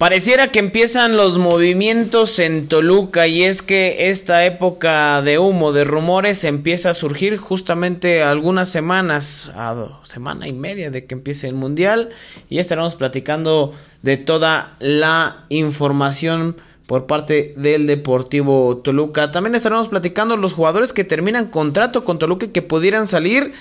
[0.00, 5.84] Pareciera que empiezan los movimientos en Toluca y es que esta época de humo, de
[5.84, 11.54] rumores, empieza a surgir justamente algunas semanas, a semana y media de que empiece el
[11.54, 12.08] Mundial
[12.48, 16.56] y estaremos platicando de toda la información
[16.86, 19.30] por parte del Deportivo Toluca.
[19.30, 23.52] También estaremos platicando los jugadores que terminan contrato con Toluca y que pudieran salir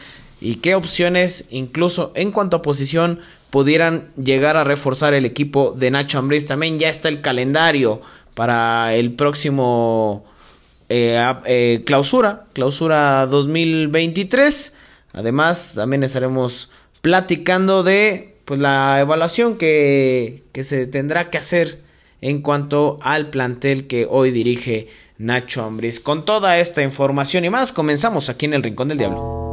[0.42, 3.20] y qué opciones, incluso en cuanto a posición,
[3.50, 6.46] pudieran llegar a reforzar el equipo de Nacho Ambriz.
[6.46, 8.02] También ya está el calendario
[8.36, 10.26] para el próximo
[10.88, 14.76] eh, eh, clausura, clausura 2023.
[15.14, 16.72] Además, también estaremos
[17.02, 21.82] platicando de pues, la evaluación que, que se tendrá que hacer
[22.22, 24.88] en cuanto al plantel que hoy dirige
[25.18, 26.00] Nacho Ambriz.
[26.00, 29.49] Con toda esta información y más, comenzamos aquí en el Rincón del Diablo.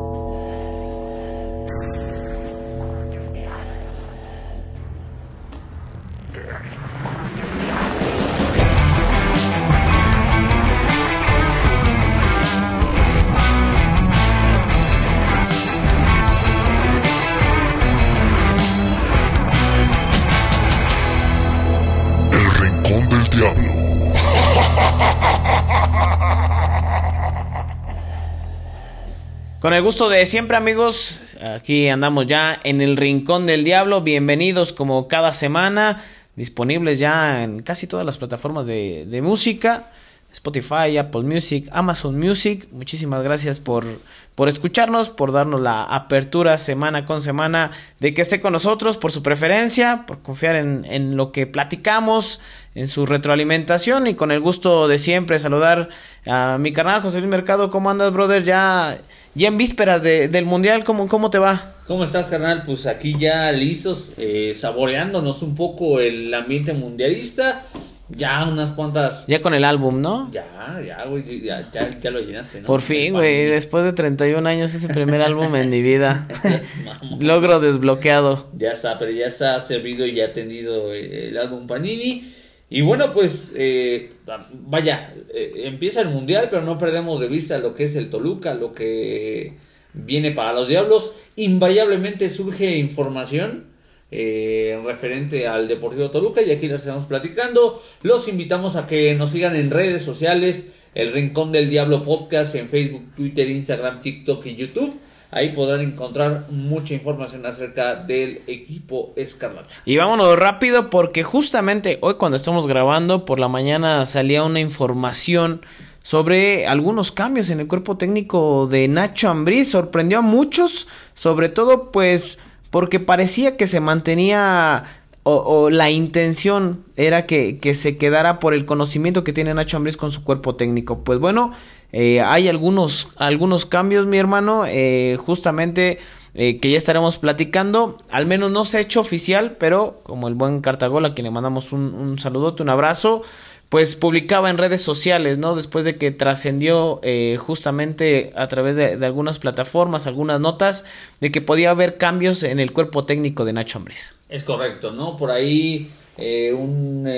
[29.60, 34.74] Con el gusto de siempre amigos, aquí andamos ya en el Rincón del Diablo, bienvenidos
[34.74, 36.04] como cada semana,
[36.36, 39.90] disponibles ya en casi todas las plataformas de, música,
[40.30, 43.86] Spotify, Apple Music, Amazon Music, muchísimas gracias por,
[44.34, 49.10] por escucharnos, por darnos la apertura semana con semana de que esté con nosotros, por
[49.10, 52.42] su preferencia, por confiar en, en lo que platicamos,
[52.74, 54.06] en su retroalimentación.
[54.06, 55.88] Y con el gusto de siempre saludar
[56.26, 58.44] a mi canal José Luis Mercado, ¿cómo andas brother?
[58.44, 58.98] Ya
[59.36, 61.74] ya en vísperas de, del Mundial, ¿cómo, ¿cómo te va?
[61.86, 62.62] ¿Cómo estás, carnal?
[62.64, 67.66] Pues aquí ya listos, eh, saboreándonos un poco el ambiente mundialista.
[68.08, 69.26] Ya unas cuantas.
[69.26, 70.30] Ya con el álbum, ¿no?
[70.30, 72.66] Ya, ya, güey, ya, ya, lo llenaste, ¿no?
[72.66, 76.28] Por fin, güey, después de 31 años es el primer álbum en mi vida.
[77.20, 78.48] Logro desbloqueado.
[78.56, 82.32] Ya está, pero ya está servido y ya atendido el álbum Panini.
[82.68, 84.12] Y bueno, pues eh,
[84.52, 88.54] vaya, eh, empieza el mundial, pero no perdemos de vista lo que es el Toluca,
[88.54, 89.54] lo que
[89.92, 91.14] viene para los Diablos.
[91.36, 93.66] Invariablemente surge información
[94.10, 97.82] eh, referente al Deportivo Toluca y aquí lo estamos platicando.
[98.02, 102.68] Los invitamos a que nos sigan en redes sociales, el Rincón del Diablo Podcast en
[102.68, 104.98] Facebook, Twitter, Instagram, TikTok y YouTube.
[105.36, 109.68] Ahí podrán encontrar mucha información acerca del equipo Escarlata.
[109.84, 115.60] Y vámonos rápido porque justamente hoy cuando estamos grabando por la mañana salía una información
[116.02, 119.72] sobre algunos cambios en el cuerpo técnico de Nacho Ambriz.
[119.72, 122.38] Sorprendió a muchos, sobre todo pues
[122.70, 124.84] porque parecía que se mantenía
[125.28, 130.12] o, la intención era que, se quedara por el conocimiento que tiene Nacho Ambriz con
[130.12, 131.02] su cuerpo técnico.
[131.02, 131.52] Pues bueno,
[131.92, 135.98] eh, hay algunos, algunos cambios, mi hermano, eh, justamente
[136.34, 137.96] eh, que ya estaremos platicando.
[138.10, 141.30] Al menos no se ha hecho oficial, pero como el buen Cartagola, a quien le
[141.30, 143.22] mandamos un, un saludote, un abrazo,
[143.68, 145.56] pues publicaba en redes sociales, ¿no?
[145.56, 147.00] Después de que trascendió
[147.38, 150.84] justamente a través de, algunas plataformas, algunas notas,
[151.20, 154.14] de que podía haber cambios en el cuerpo técnico de Nacho Ambriz.
[154.28, 155.16] Es correcto, ¿no?
[155.16, 157.08] Por ahí un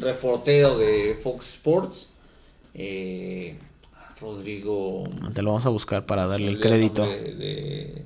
[0.00, 2.08] reportero de Fox Sports
[2.76, 3.56] eh,
[4.20, 5.04] Rodrigo.
[5.32, 7.04] Te lo vamos a buscar para darle el crédito.
[7.04, 8.04] De,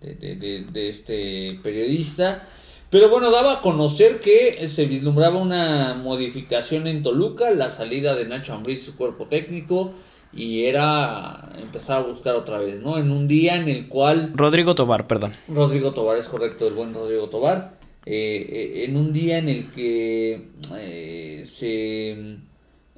[0.00, 2.48] de, este periodista.
[2.90, 8.26] Pero bueno, daba a conocer que se vislumbraba una modificación en Toluca, la salida de
[8.26, 9.92] Nacho Ambriz, su cuerpo técnico,
[10.32, 12.96] y era empezar a buscar otra vez, ¿no?
[12.96, 14.32] En un día en el cual...
[14.34, 15.32] Rodrigo Tobar, perdón.
[15.48, 17.76] Rodrigo Tobar, es correcto, el buen Rodrigo Tobar.
[18.04, 22.38] Eh, eh, en un día en el que eh, se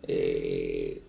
[0.08, 1.02] eh,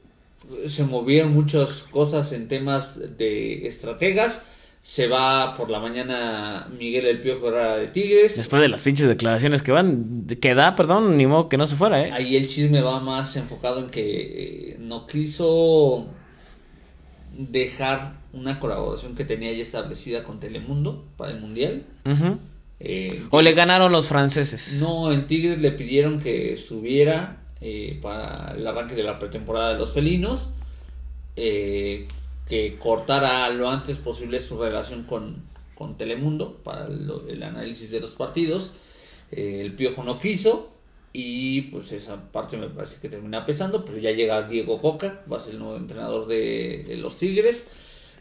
[0.67, 4.45] se movieron muchas cosas en temas de estrategas.
[4.83, 8.35] Se va por la mañana Miguel El Piojo de Tigres.
[8.35, 11.75] Después de las pinches declaraciones que van, que da, perdón, ni modo que no se
[11.75, 12.11] fuera, ¿eh?
[12.11, 16.07] Ahí el chisme va más enfocado en que eh, no quiso
[17.37, 21.84] dejar una colaboración que tenía ya establecida con Telemundo para el Mundial.
[22.79, 24.79] Eh, ¿O le ganaron los franceses?
[24.81, 29.79] No, en Tigres le pidieron que subiera eh, para el arranque de la pretemporada de
[29.79, 30.50] los felinos,
[31.35, 32.08] eh,
[32.47, 35.44] que cortara lo antes posible su relación con,
[35.76, 38.72] con Telemundo para el análisis de los partidos.
[39.32, 40.70] Eh, el Piojo no quiso
[41.14, 45.38] y pues esa parte me parece que termina pesando, pero ya llega Diego Coca, va
[45.38, 47.67] a ser el nuevo entrenador de, los Tigres.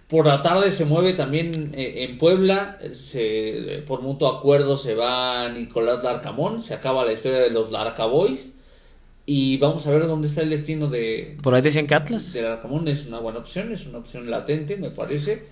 [0.09, 5.51] Por la tarde se mueve también eh, en Puebla, se, por mutuo acuerdo se va
[5.51, 8.55] Nicolás Larcamón, se acaba la historia de los Larcaboys
[9.31, 11.37] y vamos a ver dónde está el destino de...
[11.43, 12.33] Por ahí decían que Atlas.
[12.33, 12.89] De Larcamón.
[12.89, 15.45] Es una buena opción, es una opción latente me parece.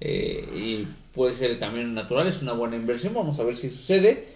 [0.00, 4.26] Eh, y puede ser camino natural, es una buena inversión, vamos a ver si sucede.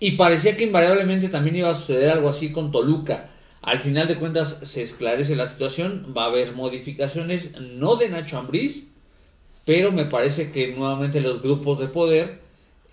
[0.00, 3.30] Y parecía que invariablemente también iba a suceder algo así con Toluca.
[3.62, 8.38] Al final de cuentas se esclarece la situación, va a haber modificaciones, no de Nacho
[8.38, 8.88] Ambriz,
[9.64, 12.45] pero me parece que nuevamente los grupos de poder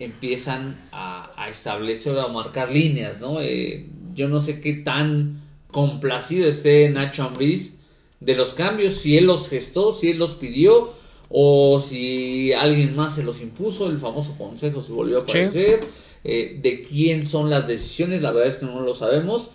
[0.05, 3.41] empiezan a, establecer o a marcar líneas, ¿no?
[3.41, 5.41] Eh, yo no sé qué tan
[5.71, 7.75] complacido esté Nacho Ambriz
[8.19, 10.94] de los cambios, si él los gestó, si él los pidió,
[11.29, 15.81] o si alguien más se los impuso, el famoso consejo se volvió a aparecer,
[16.23, 19.51] eh, de quién son las decisiones, la verdad es que no lo sabemos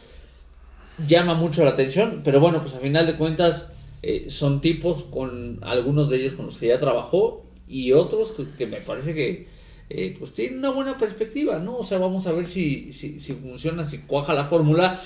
[1.07, 3.73] llama mucho la atención, pero bueno, pues a final de cuentas
[4.03, 8.67] eh, son tipos con algunos de ellos con los que ya trabajó y otros que,
[8.67, 9.47] me parece que
[9.91, 11.79] eh, pues tienen una buena perspectiva, ¿no?
[11.79, 15.01] O sea, vamos a ver si, si, si funciona, si cuaja la fórmula.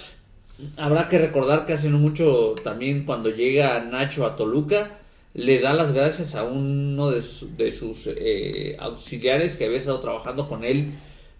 [0.76, 4.98] Habrá que recordar que hace no mucho también cuando llega Nacho a Toluca,
[5.34, 10.64] le da las gracias a uno de, sus eh, auxiliares que había estado trabajando con
[10.64, 10.92] él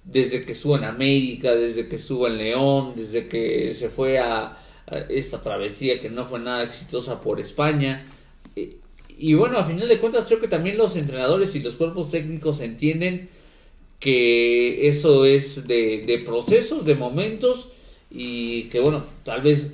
[0.05, 4.57] desde que estuvo en América, desde que estuvo en León, desde que se fue a,
[5.09, 8.07] esta travesía que no fue nada exitosa por España.
[9.23, 12.61] Y, bueno, a final de cuentas creo que también los entrenadores y los cuerpos técnicos
[12.61, 13.29] entienden
[14.01, 17.71] que eso es de, de procesos, de momentos
[18.11, 19.69] y que bueno, tal vez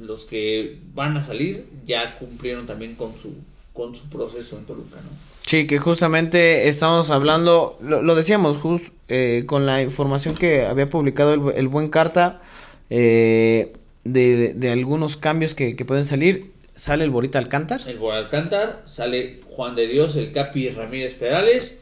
[0.00, 3.34] los que van a salir ya cumplieron también con su,
[3.72, 5.10] con su proceso en Toluca, ¿no?
[5.44, 11.50] Sí, que justamente estamos hablando, lo, decíamos justo eh, con la información que había publicado
[11.50, 12.42] el, buen Carta
[12.90, 13.72] eh,
[14.04, 16.52] de, algunos cambios que, pueden salir.
[16.78, 17.80] Sale el Borita Alcántar.
[17.88, 21.76] El Borita Alcántar, sale Juan de Dios, el Capi Ramírez Perales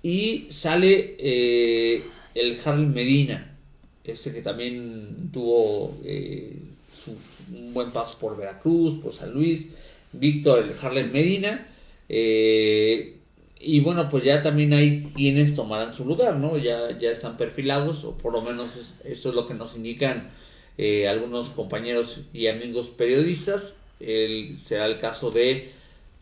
[0.00, 2.04] y sale eh,
[2.36, 3.56] el Harley Medina,
[4.04, 9.70] ese que también tuvo un buen paso por Veracruz, por San Luis.
[10.12, 11.66] Víctor el Harley Medina
[12.08, 13.16] eh,
[13.58, 16.56] y bueno, pues ya también hay quienes tomarán su lugar, ¿no?
[16.58, 20.30] Ya, ya están perfilados, o por lo menos esto es lo que nos indican
[20.78, 23.74] eh, algunos compañeros y amigos periodistas.
[24.00, 25.70] El, será el caso de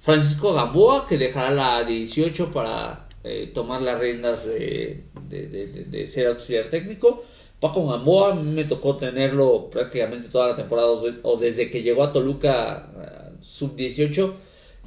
[0.01, 6.71] Francisco Gamboa, que dejará la 18 para eh, tomar las riendas de, de, ser auxiliar
[6.71, 7.25] técnico.
[7.61, 10.89] Paco Gamboa me tocó tenerlo prácticamente toda la temporada
[11.23, 14.37] o desde que llegó a Toluca sub 18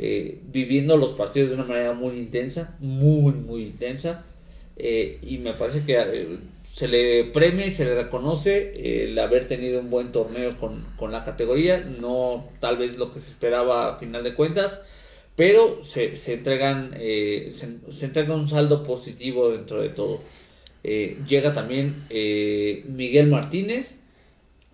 [0.01, 4.23] eh, viviendo los partidos de una manera muy intensa, muy, muy intensa.
[4.77, 6.37] Eh, y me parece que eh,
[6.79, 11.25] se le premia y se le reconoce el haber tenido un buen torneo con, la
[11.25, 14.81] categoría, no tal vez lo que se esperaba a final de cuentas,
[15.35, 20.21] pero se, se entregan se, se, entrega un saldo positivo dentro de todo.
[20.81, 21.95] llega también
[22.87, 23.95] Miguel Martínez,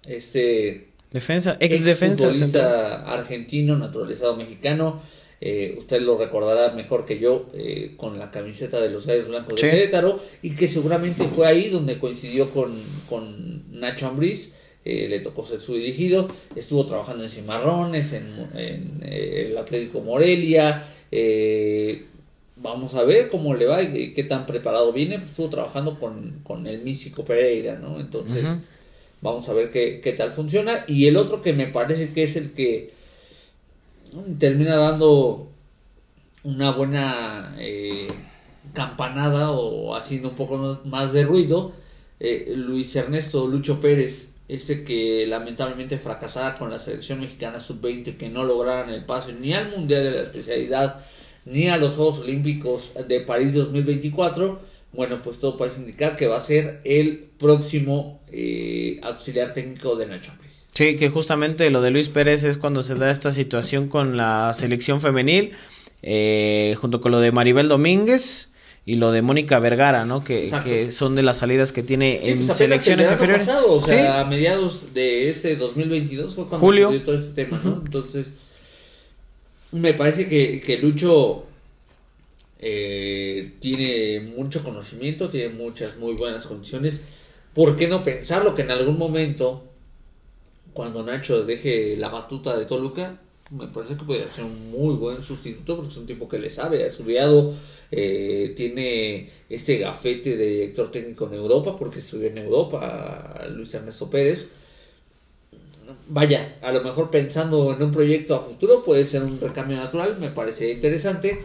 [0.04, 5.02] este defensa, ex defensa argentino, naturalizado mexicano,
[5.48, 9.62] eh, usted lo recordará mejor que yo eh, con la camiseta de los Gallos Blancos
[9.62, 14.50] de Querétaro y que seguramente fue ahí donde coincidió con, con Nacho Ambriz.
[14.84, 20.88] Eh, le tocó ser su dirigido, estuvo trabajando en Cimarrones, en, el Atlético Morelia,
[22.56, 26.66] vamos a ver cómo le va y qué tan preparado viene, estuvo trabajando con, con
[26.66, 28.00] el Místico Pereira, ¿no?
[28.00, 28.44] Entonces,
[29.22, 30.86] vamos a ver qué, qué tal funciona.
[30.88, 32.95] Y el otro que me parece que es el que
[34.40, 35.52] termina dando
[36.44, 38.08] una buena eh,
[38.74, 41.74] campanada o haciendo un poco más de ruido.
[42.20, 48.30] Eh, Luis Ernesto Lucho Pérez, este que lamentablemente fracasara con la selección mexicana sub-20, que
[48.30, 51.02] no lograran el pase ni al Mundial de la Especialidad
[51.46, 54.60] ni a los Juegos Olímpicos de París 2024.
[54.94, 60.08] Bueno, pues todo parece indicar que va a ser el próximo eh, auxiliar técnico de
[60.08, 60.32] Nacho
[60.76, 64.54] Sí, que justamente lo de Luis Pérez es cuando se da esta situación con la
[64.54, 65.54] selección femenil,
[66.04, 68.52] eh, junto con lo de Maribel Domínguez
[68.86, 70.26] y lo de Mónica Vergara, ¿no?
[70.26, 73.48] Que, que, son de las salidas que tiene en pues selecciones inferiores.
[73.48, 77.02] o sea, a mediados de ese 2022 fue cuando Julio.
[77.04, 77.82] todo este tema, ¿no?
[77.86, 78.34] Entonces,
[79.72, 81.46] me parece que, que Lucho
[82.60, 87.00] eh, tiene mucho conocimiento, tiene muchas muy buenas condiciones.
[87.54, 89.64] ¿Por qué no pensarlo que en algún momento
[90.76, 93.18] cuando Nacho deje la batuta de Toluca,
[93.50, 96.50] me parece que podría ser un muy buen sustituto porque es un tipo que le
[96.50, 97.54] sabe, ha estudiado,
[97.90, 104.10] eh, tiene este gafete de director técnico en Europa porque estudió en Europa Luis Ernesto
[104.10, 104.50] Pérez.
[106.10, 110.18] vaya, a lo mejor pensando en un proyecto a futuro puede ser un recambio natural,
[110.20, 111.42] me parece interesante.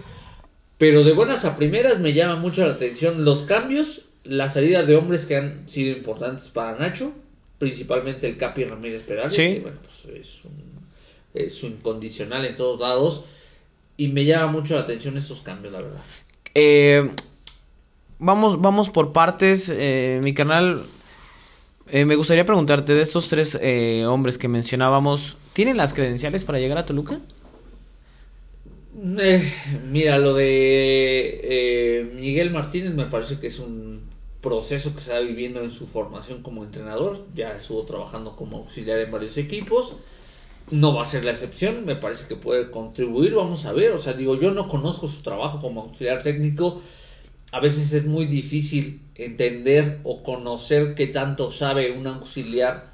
[0.77, 4.97] Pero de buenas a primeras me llama mucho la atención los cambios, las salidas de
[4.97, 7.13] hombres que han sido importantes para Nacho,
[7.61, 9.43] principalmente el Capi Ramírez Perales, Sí.
[9.43, 10.53] que, bueno, pues es, un,
[11.35, 13.25] es un incondicional en todos lados.
[13.97, 16.01] Y me llama mucho la atención estos cambios, la verdad.
[16.55, 17.09] Eh,
[18.19, 20.83] vamos, vamos por partes, eh, mi canal.
[21.93, 26.59] eh, me gustaría preguntarte de estos tres eh, hombres que mencionábamos, ¿tienen las credenciales para
[26.59, 27.21] llegar a Toluca?
[29.19, 29.53] Eh,
[29.89, 33.90] mira, lo de Miguel Martínez me parece que es un
[34.41, 37.27] proceso que está viviendo en su formación como entrenador.
[37.35, 39.95] Ya estuvo trabajando como auxiliar en varios equipos.
[40.71, 43.93] No va a ser la excepción, me parece que puede contribuir, vamos a ver.
[43.93, 46.83] O sea, digo, yo no conozco su trabajo como auxiliar técnico.
[47.53, 52.91] A veces es muy difícil entender o conocer qué tanto sabe un auxiliar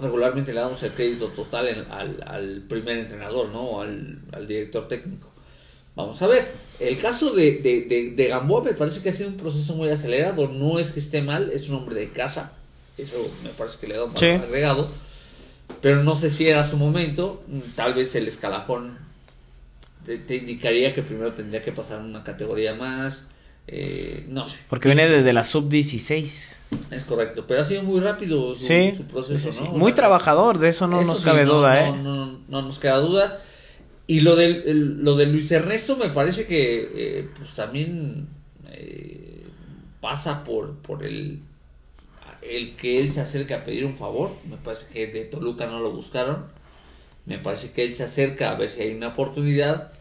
[0.00, 3.80] regularmente le damos el crédito total al, primer entrenador, ¿no?
[3.80, 5.29] Al director técnico.
[6.02, 6.46] Vamos a ver.
[6.78, 9.90] El caso de, de, de, de Gamboa me parece que ha sido un proceso muy
[9.90, 10.48] acelerado.
[10.48, 12.52] No es que esté mal, es un hombre de casa.
[12.96, 14.26] Eso me parece que le da un Sí.
[14.26, 14.88] agregado.
[15.82, 17.42] Pero no sé si era su momento.
[17.76, 18.98] Tal vez el escalafón
[20.06, 23.26] te, te indicaría que primero tendría que pasar una categoría más.
[23.68, 24.58] Eh, no sé.
[24.68, 26.56] Porque viene desde la sub-16.
[26.90, 27.44] Es correcto.
[27.46, 29.64] Pero ha sido muy rápido su, Sí, su proceso, sí.
[29.64, 29.70] ¿no?
[29.72, 31.98] muy trabajador, de eso no eso nos cabe no, duda, no, ¿eh?
[32.02, 33.40] No, no nos queda duda.
[34.14, 36.60] Y lo del, el- lo de Luis Ernesto me parece que
[37.20, 38.26] eh, pues también
[38.68, 39.44] eh,
[40.00, 41.40] pasa por, por el,
[42.42, 44.32] el que él se acerca a pedir un favor.
[44.48, 46.46] Me parece que de Toluca no lo buscaron.
[47.26, 49.92] Me parece que él se acerca a ver si hay una oportunidad.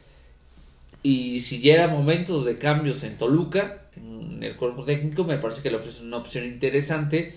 [1.03, 5.71] Y si llega momentos de cambios en Toluca, en el cuerpo técnico, me parece que
[5.71, 7.35] le ofrecen una opción interesante.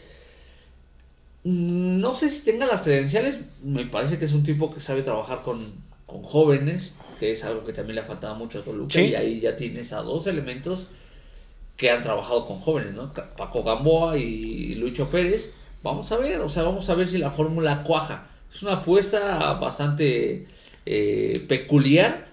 [1.44, 5.42] No sé si tenga las credenciales, me parece que es un tipo que sabe trabajar
[5.42, 5.74] con,
[6.12, 9.06] con jóvenes, que es algo que también le ha faltado mucho a Toluca, Sí.
[9.06, 10.88] y ahí ya tienes a dos elementos
[11.76, 13.12] que han trabajado con jóvenes, ¿no?
[13.12, 15.52] Paco Gamboa y Lucho Pérez.
[15.82, 18.28] Vamos a ver, o sea, vamos a ver si la fórmula cuaja.
[18.52, 20.46] Es una apuesta bastante
[20.84, 22.28] eh, peculiar,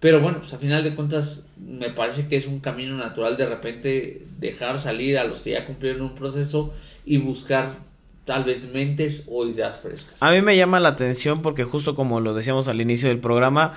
[0.00, 3.46] pero bueno, pues a final de cuentas me parece que es un camino natural de
[3.46, 6.72] repente dejar salir a los que ya cumplieron un proceso
[7.04, 7.74] y buscar
[8.24, 10.14] tal vez mentes o ideas frescas.
[10.20, 13.74] A mí me llama la atención porque justo como lo decíamos al inicio del programa,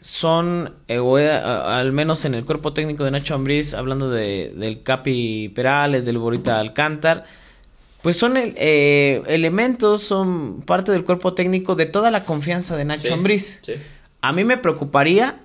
[0.00, 0.98] son, eh,
[1.30, 6.04] a- al menos en el cuerpo técnico de Nacho Ambriz, hablando de, del Capi Perales,
[6.04, 7.24] del Borita Alcántar,
[8.02, 12.84] pues son el- eh, elementos, son parte del cuerpo técnico de toda la confianza de
[12.84, 13.60] Nacho Sí, Ambriz.
[13.64, 13.74] sí.
[14.22, 15.36] A mí me preocuparía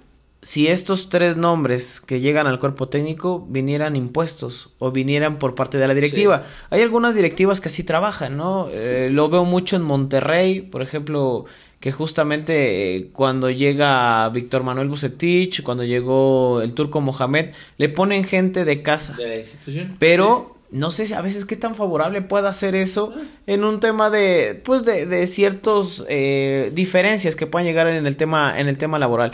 [0.41, 5.77] si estos tres nombres que llegan al cuerpo técnico vinieran impuestos o vinieran por parte
[5.77, 6.43] de la directiva.
[6.69, 8.67] Hay algunas directivas que así trabajan, ¿no?
[8.71, 11.45] Eh, lo veo mucho en Monterrey, por ejemplo,
[11.79, 18.23] que justamente eh, cuando llega Víctor Manuel Bucetich, cuando llegó el turco Mohamed, le ponen
[18.23, 19.15] gente de casa.
[19.15, 19.95] de la institución.
[19.99, 23.13] Pero no sé si a veces qué tan favorable pueda ser eso
[23.45, 28.17] en un tema de pues de, de ciertos eh, diferencias que puedan llegar en el
[28.17, 29.31] tema en el tema laboral.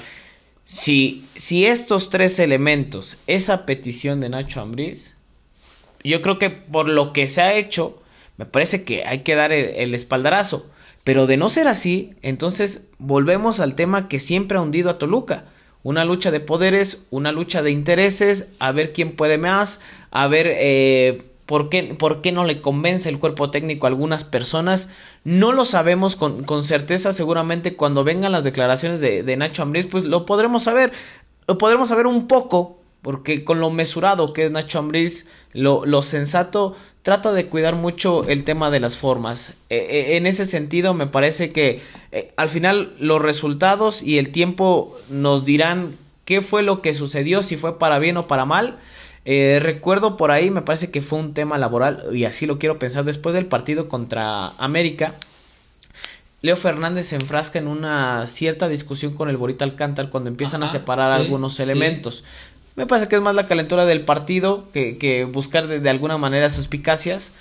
[0.64, 5.18] Si si estos tres elementos, esa petición de Nacho Ambriz,
[6.04, 8.02] yo creo que por lo que se ha hecho,
[8.38, 10.70] me parece que hay que dar el, el espaldarazo.
[11.04, 15.46] Pero de no ser así, entonces volvemos al tema que siempre ha hundido a Toluca.
[15.84, 20.48] Una lucha de poderes, una lucha de intereses, a ver quién puede más, a ver
[20.50, 24.90] eh, por, qué, por qué no le convence el cuerpo técnico a algunas personas.
[25.24, 29.88] No lo sabemos con, con certeza, seguramente cuando vengan las declaraciones de, de Nacho Ambriz,
[29.88, 30.92] pues lo podremos saber.
[31.48, 36.02] Lo podremos saber un poco, porque con lo mesurado que es Nacho Ambriz, lo, lo
[36.02, 39.58] sensato, trata de cuidar mucho el tema de las formas.
[39.70, 41.82] Eh, eh, en ese sentido, me parece que
[42.12, 47.44] eh, al final los resultados y el tiempo nos dirán qué fue lo que sucedió,
[47.44, 48.80] si fue para bien o para mal.
[49.26, 52.80] Eh, recuerdo por ahí, me parece que fue un tema laboral, y así lo quiero
[52.80, 55.16] pensar, después del partido contra América.
[56.42, 60.68] Leo Fernández se enfrasca en una cierta discusión con el Borita Alcántar cuando empiezan a
[60.68, 61.64] separar sí, algunos sí.
[61.64, 62.26] elementos.
[62.76, 66.18] Me parece que es más la calentura del partido que, que buscar de, de alguna
[66.18, 67.34] manera suspicacias,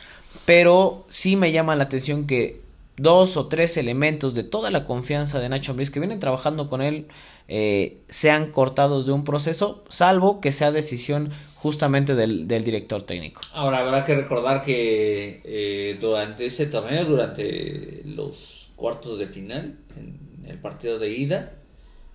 [0.44, 2.60] pero sí me llama la atención que
[2.96, 6.82] dos o tres elementos de toda la confianza de Nacho Ambriz que vienen trabajando con
[6.82, 7.08] él
[7.48, 11.30] eh, sean cortados de un proceso, salvo que sea decisión
[11.62, 13.40] justamente del, del director técnico.
[13.52, 20.45] Ahora habrá que recordar que eh, durante ese torneo, durante los cuartos de final, en
[20.49, 21.52] el partido de ida,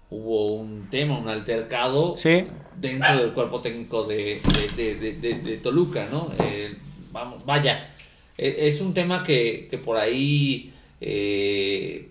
[0.10, 2.44] hubo un tema, un altercado Sí.
[2.75, 4.42] dentro del cuerpo técnico de,
[4.75, 6.30] de, de- de- de- de Toluca, ¿no?
[6.39, 6.75] Eh,
[7.12, 7.89] vamos, vaya,
[8.38, 12.10] eh, es un tema que, que por ahí eh,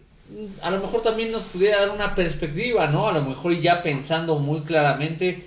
[0.63, 3.09] a lo mejor también nos pudiera dar una perspectiva, ¿no?
[3.09, 5.45] A lo mejor ya pensando muy claramente,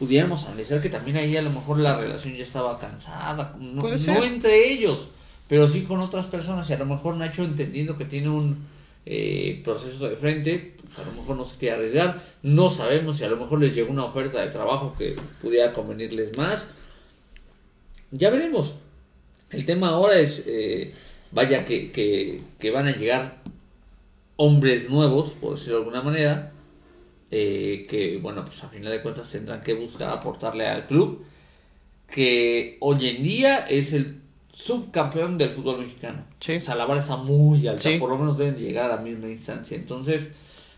[0.00, 4.24] pudiéramos analizar que también ahí a lo mejor la relación ya estaba cansada, no, no
[4.24, 5.08] entre ellos,
[5.46, 8.56] pero sí con otras personas, y a lo mejor Nacho entendiendo que tiene un
[9.04, 13.24] eh, proceso de frente, pues a lo mejor no se quiere arriesgar, no sabemos si
[13.24, 16.68] a lo mejor les llegó una oferta de trabajo que pudiera convenirles más,
[18.10, 18.72] ya veremos.
[19.50, 20.94] El tema ahora es, eh,
[21.30, 23.36] vaya que, que, que van a llegar
[24.36, 26.52] hombres nuevos, por decirlo de alguna manera,
[27.30, 31.24] eh, que bueno, pues a final de cuentas tendrán que buscar aportarle al club,
[32.08, 34.20] que hoy en día es el
[34.52, 36.24] subcampeón del fútbol mexicano.
[36.40, 36.56] Sí.
[36.56, 39.28] O sea, la vara está muy alta, por lo menos deben llegar a la misma
[39.28, 39.76] instancia.
[39.76, 40.30] Entonces,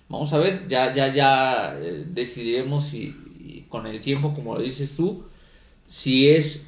[0.09, 4.95] vamos a ver, ya, ya, ya eh, decidiremos si, con el tiempo, como lo dices
[4.97, 5.25] tú,
[5.89, 6.67] si es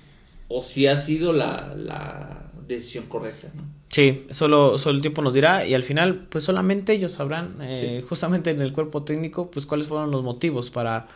[0.48, 3.64] o si ha sido la, la decisión correcta, ¿no?
[3.94, 8.04] Sí, solo, solo el tiempo nos dirá y al final pues solamente ellos sabrán eh,
[8.08, 11.06] justamente en el cuerpo técnico pues cuáles fueron los motivos para,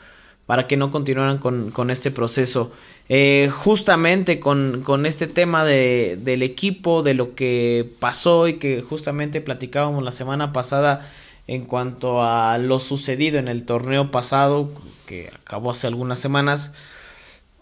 [0.47, 2.71] para que no continuaran con, con este proceso.
[3.09, 8.81] Eh, justamente con, con, este tema de, del equipo, de lo que pasó y que
[8.81, 11.11] justamente platicábamos la semana pasada
[11.49, 14.71] en cuanto a lo sucedido en el torneo pasado
[15.05, 16.75] que acabó hace algunas semanas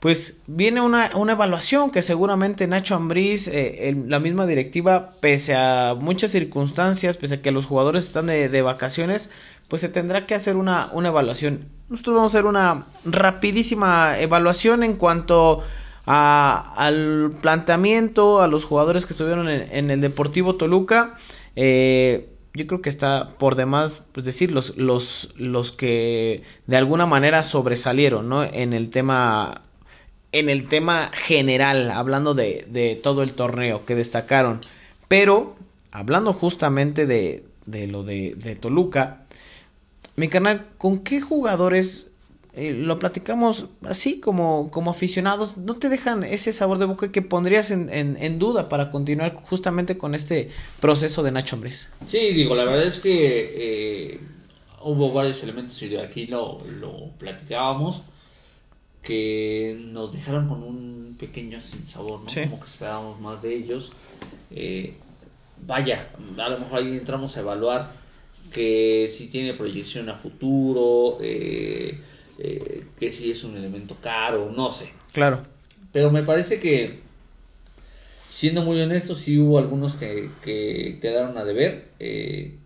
[0.06, 5.96] pues viene una, una, evaluación que seguramente Nacho Ambriz, eh, la misma directiva, pese a
[5.98, 9.30] muchas circunstancias, pese a que los jugadores están de, de vacaciones,
[9.66, 11.66] pues se tendrá que hacer una, una, evaluación.
[11.88, 15.64] Nosotros vamos a hacer una rapidísima evaluación en cuanto
[16.06, 21.16] a, al planteamiento, a los jugadores que estuvieron en, en el Deportivo Toluca.
[21.56, 27.06] Eh, yo creo que está por demás pues decir los, los, los que de alguna
[27.06, 28.44] manera sobresalieron ¿no?
[28.44, 29.62] en el tema
[30.38, 34.60] en el tema general, hablando de, de todo el torneo que destacaron.
[35.08, 35.56] Pero,
[35.92, 39.24] hablando justamente de, de lo de, de, Toluca,
[40.16, 42.10] mi canal, ¿con qué jugadores
[42.52, 45.56] eh, lo platicamos así como, como aficionados?
[45.56, 50.14] ¿No te dejan ese sabor de boca que pondrías en, duda para continuar justamente con
[50.14, 50.50] este
[50.80, 51.88] proceso de Nacho Ambriz?
[52.06, 54.20] Sí, digo, la verdad es que eh,
[54.82, 58.02] hubo varios elementos y aquí lo, lo platicábamos
[59.06, 62.28] que nos dejaron con un pequeño sinsabor, ¿no?
[62.30, 62.42] Sí.
[62.42, 63.92] Como que esperábamos más de ellos.
[64.50, 64.94] Eh,
[65.64, 67.92] vaya, a lo mejor ahí entramos a evaluar
[68.52, 72.00] que si tiene proyección a futuro, eh,
[72.38, 74.88] eh, que si es un elemento caro, no sé.
[75.12, 75.42] Claro.
[75.92, 76.98] Pero me parece que,
[78.28, 81.90] siendo muy honesto, sí hubo algunos que, que quedaron a deber.
[82.00, 82.58] Eh,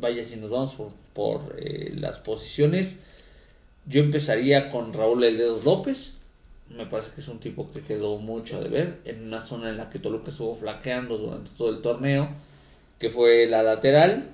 [0.00, 2.94] vaya, si nos vamos por, por eh, las posiciones,
[3.86, 6.14] yo empezaría con Raúl El López.
[6.68, 9.76] Me parece que es un tipo que quedó mucho a deber en una zona en
[9.76, 12.28] la que Toluca estuvo flaqueando durante todo el torneo,
[12.98, 14.30] que fue la lateral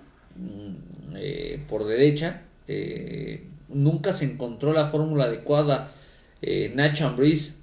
[1.14, 2.42] eh, por derecha.
[2.68, 5.92] Eh, nunca se encontró la fórmula adecuada.
[6.42, 7.54] Eh, Nacho Ambriz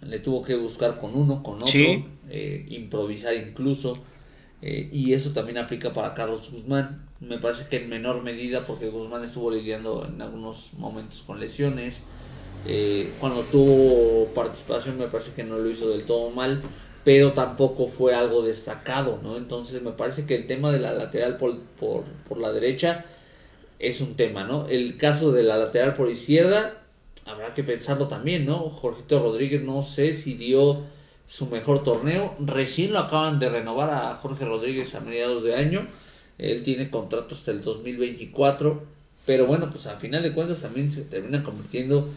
[0.00, 2.04] le tuvo que buscar con uno, con otro, Sí.
[2.28, 3.92] eh, improvisar incluso.
[4.62, 7.08] Eh, y eso también aplica para Carlos Guzmán.
[7.20, 12.02] Me parece que en menor medida porque Guzmán estuvo lidiando en algunos momentos con lesiones.
[12.64, 16.62] Eh, cuando tuvo participación me parece que no lo hizo del todo mal,
[17.04, 19.36] pero tampoco fue algo destacado, ¿no?
[19.36, 23.04] Entonces me parece que el tema de la lateral por, por, por la derecha
[23.80, 24.66] es un tema, ¿no?
[24.68, 26.84] El caso de la lateral por izquierda,
[27.24, 28.70] habrá que pensarlo también, ¿no?
[28.70, 30.84] Jorgito Rodríguez no sé si dio
[31.26, 35.86] su mejor torneo, recién lo acaban de renovar a Jorge Rodríguez a mediados de año,
[36.38, 38.82] él tiene contrato hasta el 2024,
[39.24, 42.08] pero bueno, pues al final de cuentas también se termina convirtiendo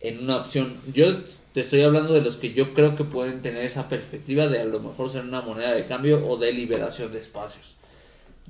[0.00, 0.74] en una opción.
[0.92, 4.60] Yo te estoy hablando de los que yo creo que pueden tener esa perspectiva de
[4.60, 7.74] a lo mejor ser una moneda de cambio o de liberación de espacios.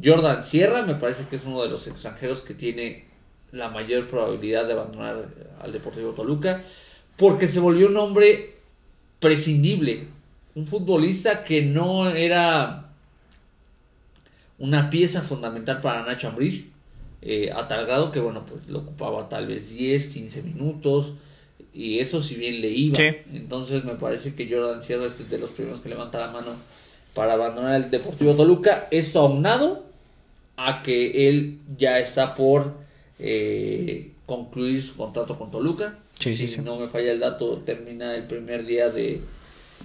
[0.02, 3.06] Jordan Sierra me parece que es uno de los extranjeros que tiene
[3.52, 5.28] la mayor probabilidad de abandonar
[5.60, 6.62] al Deportivo Toluca
[7.16, 8.55] porque se volvió un hombre
[9.20, 10.08] prescindible,
[10.54, 12.90] un futbolista que no era
[14.58, 16.68] una pieza fundamental para Nacho Ambriz,
[17.22, 21.12] eh, a tal grado que bueno, pues lo ocupaba tal vez 10, 15 minutos
[21.74, 22.96] y eso si bien le iba.
[22.96, 23.16] Sí.
[23.34, 26.52] Entonces me parece que Jordan Sierra es de los primeros que levanta la mano
[27.14, 28.88] para abandonar el Deportivo Toluca.
[28.90, 29.84] Esto aunado
[30.56, 32.74] a que él ya está por
[33.18, 35.98] eh, concluir su contrato con Toluca.
[36.18, 36.62] Sí, si sí.
[36.62, 39.22] no me falla el dato, termina el primer día de,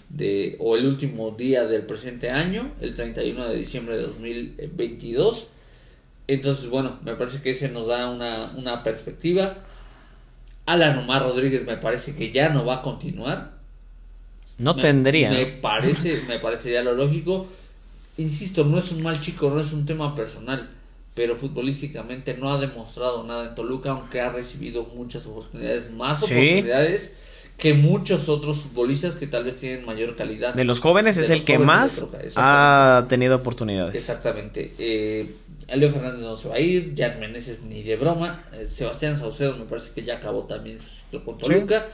[0.09, 5.49] de o el último día del presente año, el 31 de diciembre de 2022.
[6.27, 9.65] Entonces, bueno, me parece que ese nos da una, una perspectiva.
[10.65, 13.59] Alan Omar Rodríguez me parece que ya no va a continuar.
[14.59, 15.33] No Me- tendría.
[15.33, 17.47] Me parece, me parecería lo lógico.
[18.17, 20.69] insisto, no es un mal chico, no es un tema personal,
[21.15, 27.15] pero futbolísticamente no ha demostrado nada en Toluca, aunque ha recibido muchas oportunidades, más oportunidades
[27.57, 30.55] que muchos otros futbolistas que tal vez tienen mayor calidad.
[30.55, 33.93] De los jóvenes es el que más ha tenido oportunidades.
[33.93, 34.73] Exactamente.
[34.79, 35.35] Eh,
[35.75, 39.55] Leo Fernández no se va a ir, Jack Meneses ni de broma, eh, Sebastián Saucedo
[39.57, 41.87] me parece que ya acabó también su ciclo con Toluca.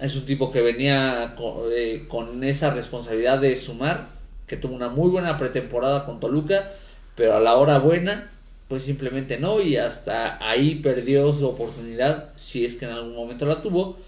[0.00, 1.34] Es un tipo que venía
[1.70, 4.08] eh, con, esa responsabilidad de sumar,
[4.46, 6.72] que tuvo una muy buena pretemporada con Toluca,
[7.14, 8.30] pero a la hora buena,
[8.68, 13.46] pues simplemente no, y hasta ahí perdió su oportunidad, si es que en algún momento
[13.46, 13.98] la tuvo,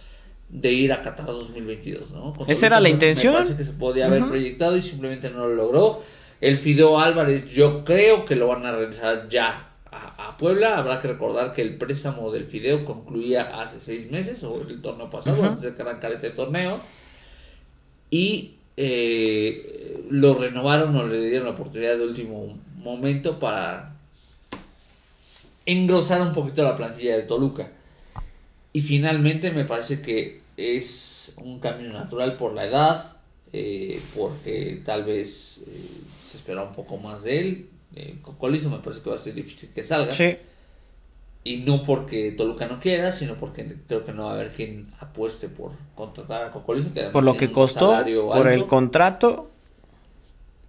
[0.49, 2.33] de ir a Qatar 2022, ¿no?
[2.47, 3.35] Esa era la intención.
[3.35, 6.03] Me parece que se podía haber proyectado y simplemente no lo logró.
[6.40, 10.79] El Fideo Álvarez, yo creo que lo van a regresar ya a, Puebla.
[10.79, 15.11] Habrá que recordar que el préstamo del Fideo concluía hace seis meses, o el torneo
[15.11, 16.81] pasado, antes de que arrancara este torneo.
[18.11, 23.94] Y eh, lo renovaron o le dieron la oportunidad de último momento para
[25.66, 27.70] engrosar un poquito la plantilla de Toluca.
[28.73, 33.16] Y finalmente me parece que es un camino natural por la edad,
[33.53, 37.68] eh, porque tal vez eh, se espera un poco más de él.
[37.94, 40.12] Eh, Cocolizo me parece que va a ser difícil que salga.
[40.12, 40.37] Sí.
[41.44, 44.88] Y no porque Toluca no quiera, sino porque creo que no va a haber quien
[44.99, 46.90] apueste por contratar a Cocolizo.
[47.12, 49.51] por lo que costó, por el contrato.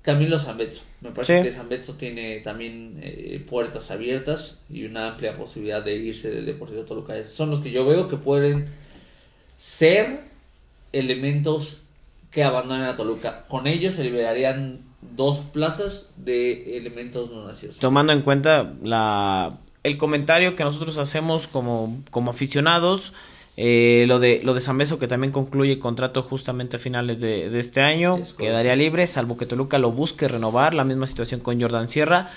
[0.06, 0.84] Camilo Zambetso.
[1.02, 6.30] Me parece que Zambetso tiene también eh, puertas abiertas y una amplia posibilidad de irse
[6.30, 7.26] del Deportivo Toluca.
[7.26, 8.68] Son los que yo veo que pueden
[9.58, 10.22] ser
[10.94, 11.82] elementos
[12.30, 13.46] que abandonen a Toluca.
[13.48, 14.82] Con ellos se liberarían
[15.16, 17.80] dos plazas de elementos no nacidos.
[17.80, 23.14] Tomando en cuenta la, el comentario que nosotros hacemos como, como aficionados,
[23.58, 27.58] eh, lo de lo de San Beso que también concluye contrato justamente a finales de,
[27.58, 31.88] este año, quedaría libre, salvo que Toluca lo busque renovar, la misma situación con Jordan
[31.88, 32.30] Sierra.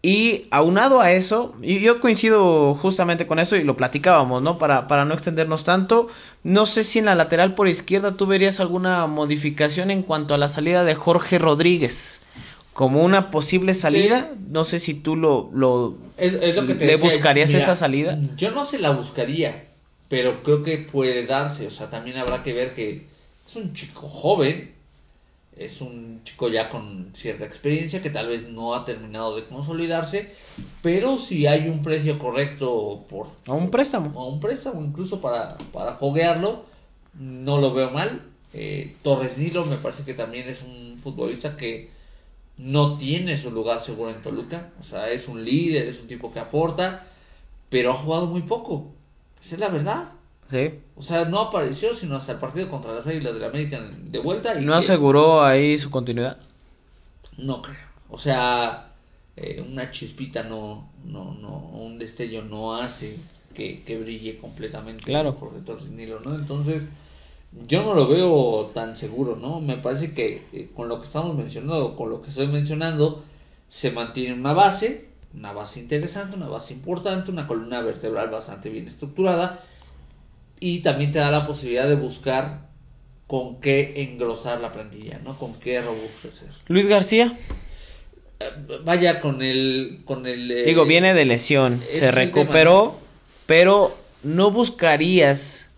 [0.00, 4.56] Y aunado a eso, y yo coincido justamente con eso y lo platicábamos, ¿no?
[4.56, 6.06] Para, para no extendernos tanto,
[6.44, 10.38] no sé si en la lateral por izquierda tú verías alguna modificación en cuanto a
[10.38, 12.22] la salida de Jorge Rodríguez
[12.78, 14.30] como una posible salida.
[14.50, 18.20] No sé si tú lo, lo, le buscarías esa salida.
[18.36, 19.67] Yo no se la buscaría,
[20.08, 21.66] pero creo que puede darse.
[21.66, 23.06] O sea, también habrá que ver que
[23.46, 24.74] es un chico joven,
[25.56, 30.30] es un chico ya con cierta experiencia que tal vez no ha terminado de consolidarse,
[30.82, 33.28] pero si hay un precio correcto por...
[33.46, 34.18] A un préstamo.
[34.18, 36.64] A un préstamo, incluso para, para foguearlo,
[37.14, 38.22] no lo veo mal.
[38.54, 41.90] Eh, Torres Nilo me parece que también es un futbolista que
[42.56, 44.70] no tiene su lugar seguro en Toluca.
[44.80, 47.04] O sea, es un líder, es un tipo que aporta,
[47.68, 48.92] pero ha jugado muy poco.
[49.40, 50.04] Esa es la verdad.
[50.48, 50.80] Sí.
[50.96, 54.18] O sea, no apareció sino hasta el partido contra las Águilas de la América de
[54.18, 54.58] vuelta.
[54.58, 56.38] Y ¿No aseguró ahí su continuidad?
[57.36, 57.76] No creo.
[58.08, 58.92] O sea,
[59.36, 63.16] eh, una chispita no, no, no, un destello no hace
[63.54, 65.34] que, que brille completamente claro.
[65.34, 65.52] por
[65.90, 66.34] Nilo, ¿no?
[66.34, 66.82] Entonces,
[67.66, 69.60] yo no lo veo tan seguro, ¿no?
[69.60, 73.22] Me parece que eh, con lo que estamos mencionando, con lo que estoy mencionando,
[73.68, 78.88] se mantiene una base, una base interesante, una base importante, una columna vertebral bastante bien
[78.88, 79.60] estructurada
[80.60, 82.68] y también te da la posibilidad de buscar
[83.26, 85.38] con qué engrosar la plantilla, ¿no?
[85.38, 86.48] Con qué robustecer.
[86.66, 87.38] Luis García.
[88.40, 88.50] Eh,
[88.84, 92.98] vaya con el con el eh, Digo, viene de lesión, se recuperó,
[93.46, 95.68] pero no buscarías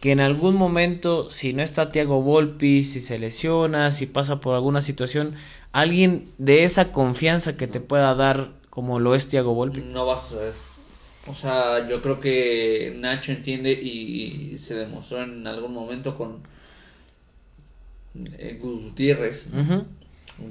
[0.00, 4.54] que en algún momento si no está Tiago Volpi, si se lesiona, si pasa por
[4.54, 5.34] alguna situación,
[5.72, 9.80] alguien de esa confianza que te pueda dar como lo es Tiago Volpi.
[9.80, 10.54] No va a suceder.
[11.26, 16.42] O sea, yo creo que Nacho entiende y, se demostró en algún momento con
[18.38, 19.48] eh, Gutiérrez,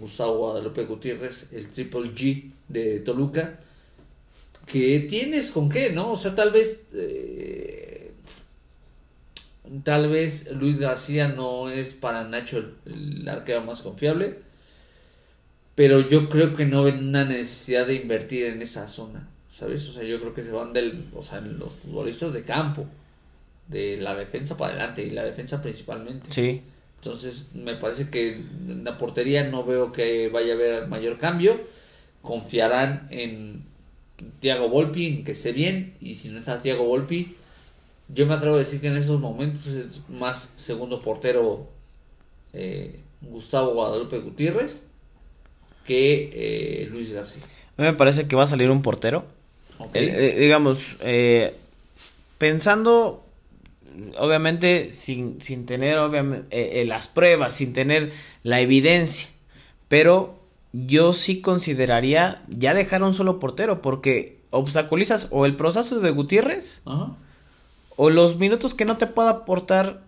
[0.02, 3.62] Gustavo Guadalupe Gutiérrez, el Triple G de Toluca,
[4.66, 6.12] que tienes con qué, ¿no?
[6.12, 6.84] O sea, tal vez...
[6.94, 8.12] Eh,
[9.86, 14.40] tal vez Luis García no es para Nacho el, el arquero más confiable,
[15.78, 19.30] pero yo creo que no ven una necesidad de invertir en esa zona.
[19.58, 19.90] ¿sabes?
[19.90, 22.86] O sea, yo creo que se van del, o sea, los futbolistas de campo,
[23.68, 26.28] de la defensa para adelante y la defensa principalmente.
[26.30, 26.62] Sí.
[27.00, 31.60] Entonces, me parece que en la portería no veo que vaya a haber mayor cambio.
[32.22, 33.64] Confiarán en
[34.40, 37.36] Tiago Volpi, en que esté bien, y si no está Tiago Volpi,
[38.10, 41.68] yo me atrevo a decir que en esos momentos es más segundo portero
[42.54, 44.87] eh, Gustavo Guadalupe Gutiérrez
[45.88, 47.42] que eh, Luis García.
[47.78, 49.26] A mí me parece que va a salir un portero.
[49.94, 51.56] Eh, eh, digamos, eh,
[52.38, 53.24] pensando,
[54.18, 58.12] obviamente, sin, sin tener obviamente, las pruebas, sin tener
[58.44, 59.30] la evidencia,
[59.88, 60.40] pero
[60.74, 66.82] yo sí consideraría ya dejar un solo portero, porque obstaculizas o el proceso de Gutiérrez
[67.96, 70.02] o los minutos que no te pueda aportar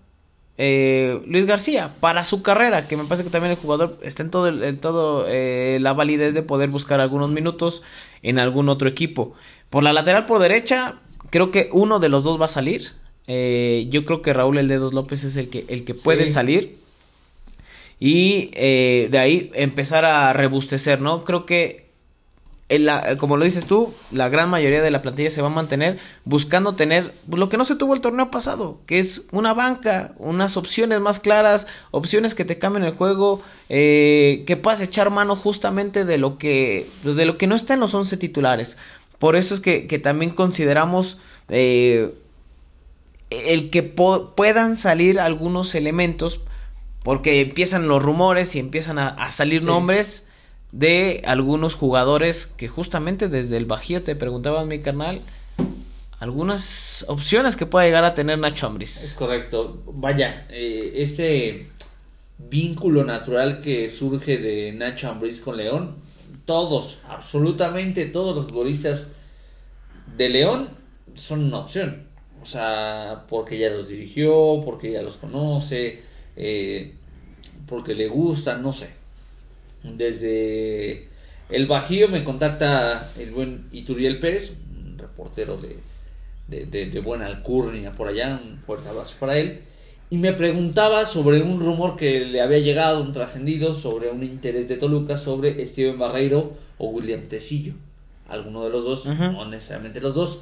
[0.61, 4.29] eh, Luis García para su carrera, que me parece que también el jugador está en
[4.29, 7.81] todo, en todo eh, la validez de poder buscar algunos minutos
[8.23, 9.33] en algún otro equipo.
[9.69, 10.95] Por la lateral por derecha,
[11.29, 12.91] creo que uno de los dos va a salir.
[13.27, 16.77] Eh, yo creo que Raúl El Dedos López es el que, el que puede salir.
[17.97, 21.23] Y de ahí empezar a rebustecer, ¿no?
[21.23, 21.88] Creo que
[23.17, 26.75] como lo dices tú, la gran mayoría de la plantilla se va a mantener buscando
[26.75, 30.99] tener lo que no se tuvo el torneo pasado, que es una banca, unas opciones
[30.99, 36.19] más claras, opciones que te cambien el juego, eh, que puedas echar mano justamente de
[36.19, 38.77] lo que, pues, de lo que no está en los 11 titulares.
[39.17, 41.17] Por eso es que, también consideramos
[41.49, 42.13] eh,
[43.31, 46.41] el que puedan salir algunos elementos,
[47.03, 50.28] porque empiezan los rumores y empiezan a, salir nombres
[50.71, 55.21] de algunos jugadores que justamente desde el Bajío te preguntaban mi canal
[56.19, 59.03] algunas opciones que pueda llegar a tener Nacho Ambris.
[59.03, 59.81] Es correcto.
[59.85, 61.67] Vaya, eh, ese
[62.37, 65.95] vínculo natural que surge de Nacho Ambris con León,
[66.45, 69.07] todos, absolutamente todos los futbolistas
[70.17, 70.69] de León
[71.15, 72.03] son una opción.
[72.41, 76.01] O sea, porque ya los dirigió, porque ya los conoce,
[76.35, 76.95] eh,
[77.65, 78.98] porque le gustan, no sé.
[79.83, 81.07] Desde
[81.49, 88.07] el Bajío me contacta el buen Ituriel Pérez, un reportero de, de, buena alcurnia por
[88.07, 89.61] allá, un fuerte abrazo para él,
[90.09, 94.67] y me preguntaba sobre un rumor que le había llegado, un trascendido, sobre un interés
[94.67, 97.73] de Toluca sobre Steven Barreiro o William Tecillo.
[98.27, 100.41] Alguno de los dos, no necesariamente los dos.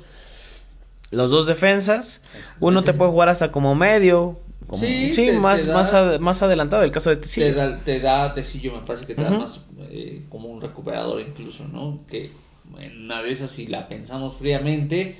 [1.09, 2.21] Los dos defensas,
[2.59, 4.37] uno te puede jugar hasta como medio,
[4.75, 7.79] sí, más, más, más adelantado el caso de Tecillo.
[7.83, 12.01] Te da, Tecillo, me parece que te da más eh, como un recuperador incluso, ¿no?
[12.09, 12.29] Que
[12.79, 15.17] en una de esas, si la pensamos fríamente,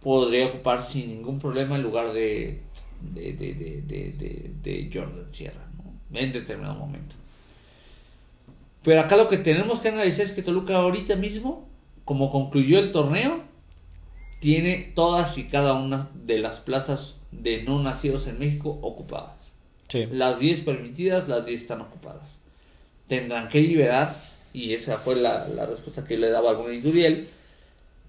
[0.00, 2.62] podría ocupar sin ningún problema el lugar de,
[3.00, 6.18] de, de, de, de Jordan Sierra, ¿no?
[6.18, 7.16] En determinado momento.
[8.82, 11.68] Pero acá lo que tenemos que analizar es que Toluca ahorita mismo,
[12.04, 13.42] como concluyó el torneo,
[14.46, 19.34] tiene todas y cada una de las plazas de no nacidos en México ocupadas.
[20.12, 22.38] Las 10 permitidas, las 10 están ocupadas.
[23.08, 24.14] Tendrán que liberar,
[24.52, 27.26] y esa fue la, respuesta que le daba algún Ituriel,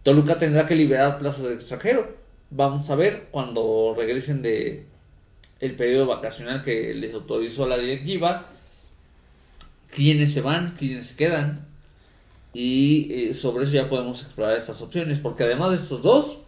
[0.03, 2.15] Toluca tendrá que liberar plazas de extranjero.
[2.51, 4.85] Vamos a ver cuando regresen de
[5.59, 8.45] el periodo vacacional que les autorizó la directiva,
[9.89, 11.65] quiénes se van, quiénes se quedan.
[12.59, 16.39] Y eh, sobre eso ya podemos explorar esas opciones, porque además de estos dos,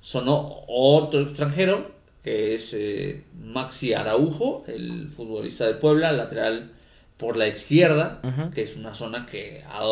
[0.00, 1.90] sonó otro extranjero
[2.22, 6.72] que es eh, Maxi Araujo, el futbolista de Puebla, lateral
[7.18, 8.22] por la izquierda,
[8.54, 9.82] que es una zona que ha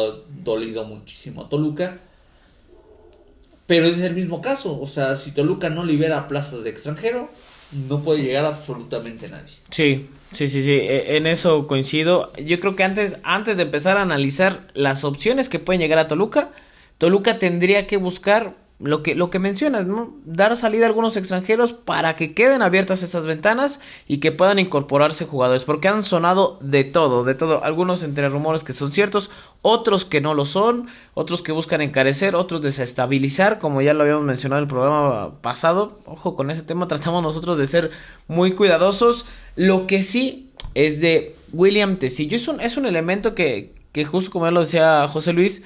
[0.43, 1.99] dolido muchísimo a Toluca.
[3.67, 7.29] Pero es el mismo caso, o sea, si Toluca no libera plazas de extranjero,
[7.73, 9.55] no puede llegar absolutamente nadie.
[9.71, 12.33] Sí, sí, sí, sí, e, en eso coincido.
[12.35, 16.09] Yo creo que antes, antes de empezar a analizar las opciones que pueden llegar a
[16.09, 16.51] Toluca,
[16.99, 20.15] Toluca tendría que buscar lo que, lo que mencionas, ¿no?
[20.25, 25.25] Dar salida a algunos extranjeros para que queden abiertas esas ventanas y que puedan incorporarse
[25.25, 29.31] jugadores, porque han sonado de todo, de todo, algunos entre rumores que son ciertos,
[29.63, 34.25] otros que no lo son, otros que buscan encarecer, otros desestabilizar, como ya lo habíamos
[34.25, 37.91] mencionado en el programa pasado, ojo con ese tema, tratamos nosotros de ser
[38.27, 43.75] muy cuidadosos, lo que sí es de William Tecillo, es un, es un elemento que,
[43.93, 45.63] que justo como ya lo decía José Luis,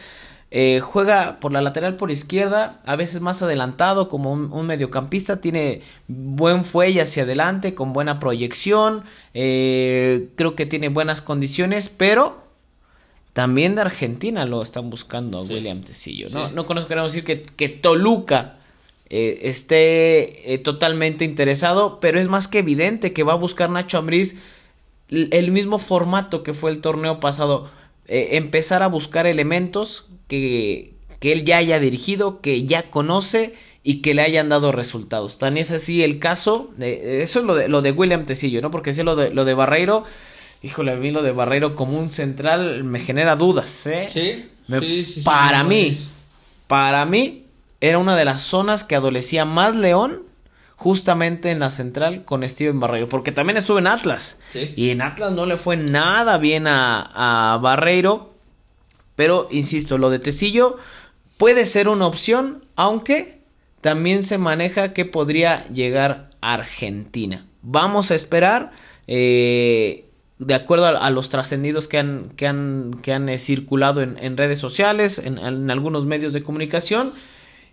[0.51, 5.83] eh, juega por la lateral por izquierda, a veces más adelantado como un, mediocampista, tiene
[6.07, 9.03] buen fuelle hacia adelante, con buena proyección,
[9.35, 12.45] eh, creo que tiene buenas condiciones, pero
[13.33, 16.29] también de Argentina lo están buscando William Tecillo.
[16.31, 18.59] No, no conozco, queremos decir que, que Toluca
[19.11, 24.37] eh, esté totalmente interesado, pero es más que evidente que va a buscar Nacho Ambriz
[25.09, 27.69] el mismo formato que fue el torneo pasado.
[28.09, 34.15] Empezar a buscar elementos que, que él ya haya dirigido, que ya conoce y que
[34.15, 35.39] le hayan dado resultados.
[35.39, 38.71] Tan es así el caso, de, eso es lo de, lo de William Tecillo, ¿no?
[38.71, 40.05] Porque si lo de, lo de Barreiro,
[40.63, 44.09] híjole, a mí lo de Barreiro como un central me genera dudas, ¿eh?
[44.13, 45.97] Sí, sí, para mí,
[46.67, 47.45] para mí,
[47.81, 50.23] era una de las zonas que adolecía más León
[50.77, 54.39] justamente en la central con Steven Barreiro, porque también estuvo en Atlas.
[54.55, 58.35] Y en Atlas no le fue nada bien a, a Barreiro.
[59.17, 60.77] Pero, insisto, lo de Tecillo
[61.39, 63.41] puede ser una opción, aunque
[63.81, 67.47] también se maneja que podría llegar a Argentina.
[67.63, 68.73] Vamos a esperar.
[69.07, 70.07] Eh,
[70.39, 74.59] de acuerdo a, los trascendidos que han, que han, que han eh, circulado en, redes
[74.59, 77.13] sociales, en, algunos medios de comunicación.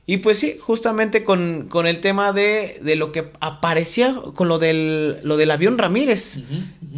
[0.06, 4.60] Y pues sí, justamente con, con el tema de, de, lo que aparecía con lo
[4.60, 6.42] del, lo del avión Ramírez.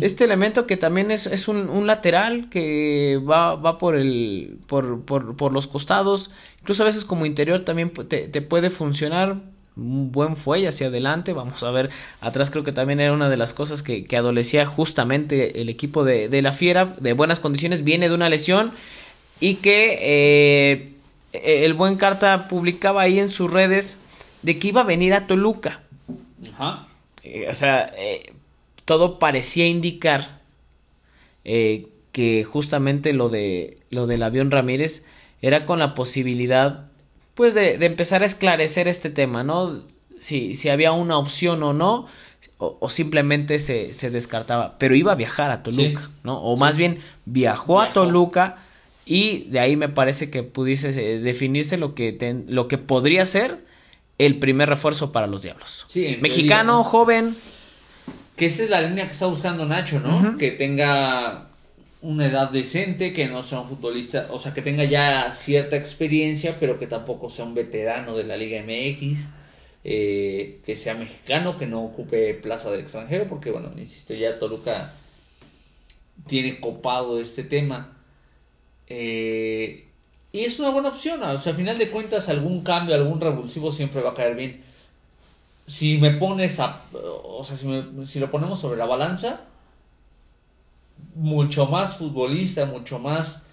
[0.02, 5.06] Este elemento que también es, es un, un, lateral que va, va por, el, por,
[5.06, 6.32] por, por, los costados.
[6.62, 9.40] Incluso a veces como interior también te, te puede funcionar
[9.78, 11.32] un buen fuelle hacia adelante.
[11.32, 11.92] Vamos a ver,
[12.22, 16.06] atrás creo que también era una de las cosas que, que adolecía justamente el equipo
[16.06, 18.72] de, de, la Fiera, de buenas condiciones, viene de una lesión
[19.40, 20.95] y que eh,
[21.44, 24.00] el buen Carta publicaba ahí en sus redes
[24.42, 25.84] de que iba a venir a Toluca.
[26.54, 26.88] Ajá.
[27.24, 28.34] Eh, o sea, eh,
[28.86, 30.42] todo parecía indicar
[31.44, 35.04] que justamente lo de lo del avión Ramírez
[35.42, 36.88] era con la posibilidad
[37.36, 39.84] pues de, empezar a esclarecer este tema, ¿no?
[40.18, 42.08] Si, si había una opción o no,
[42.58, 46.42] o, simplemente se, se, descartaba, pero iba a viajar a Toluca, ¿no?
[46.42, 48.65] O más bien viajó, a Toluca
[49.06, 53.60] y de ahí me parece que pudiese eh, definirse lo que, lo que podría ser
[54.18, 55.86] el primer refuerzo para los Diablos.
[55.90, 57.36] Sí, Mexicano, joven.
[58.36, 60.38] Que esa es la línea que está buscando Nacho, ¿no?
[60.38, 61.48] Que tenga
[62.02, 66.58] una edad decente, que no sea un futbolista, o sea, que tenga ya cierta experiencia,
[66.60, 69.28] pero que tampoco sea un veterano de la Liga MX,
[69.84, 74.94] eh, que sea mexicano, que no ocupe plaza de extranjero, porque bueno, insisto, ya Toluca
[76.28, 77.95] tiene copado este tema.
[78.88, 79.88] Eh,
[80.32, 83.72] y es una buena opción, o sea, al final de cuentas algún cambio, algún revulsivo
[83.72, 84.62] siempre va a caer bien.
[85.68, 87.68] Si me pones a, o sea, si,
[88.06, 89.46] si lo ponemos sobre la balanza,
[91.16, 93.46] mucho más futbolista, mucho más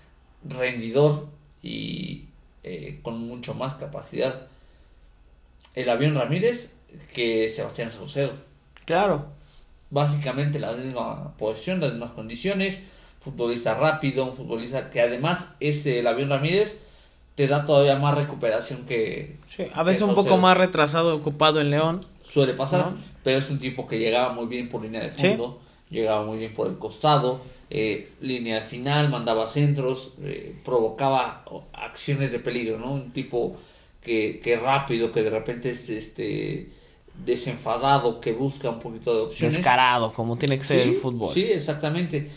[0.45, 1.29] rendidor
[1.62, 2.27] y
[2.64, 4.47] eh, con mucho más capacidad
[5.75, 6.73] el avión Ramírez
[7.14, 8.33] que Sebastián Saucedo.
[8.85, 9.27] Claro.
[9.90, 12.81] Básicamente la misma posición, las mismas condiciones,
[13.22, 16.78] futbolista rápido, un futbolista que además este el avión Ramírez
[17.35, 21.70] te da todavía más recuperación que sí, a veces un poco más retrasado ocupado en
[21.70, 25.61] León suele pasar pero es un tipo que llegaba muy bien por línea de fondo
[25.92, 32.38] llegaba muy bien por el costado, eh, línea final, mandaba centros, eh, provocaba acciones de
[32.38, 32.92] peligro, ¿no?
[32.92, 33.56] Un tipo
[34.02, 36.70] que, que rápido, que de repente es este
[37.24, 39.56] desenfadado, que busca un poquito de opciones.
[39.56, 41.35] Descarado, como tiene que ser el fútbol.
[41.35, 42.30] Sí, exactamente.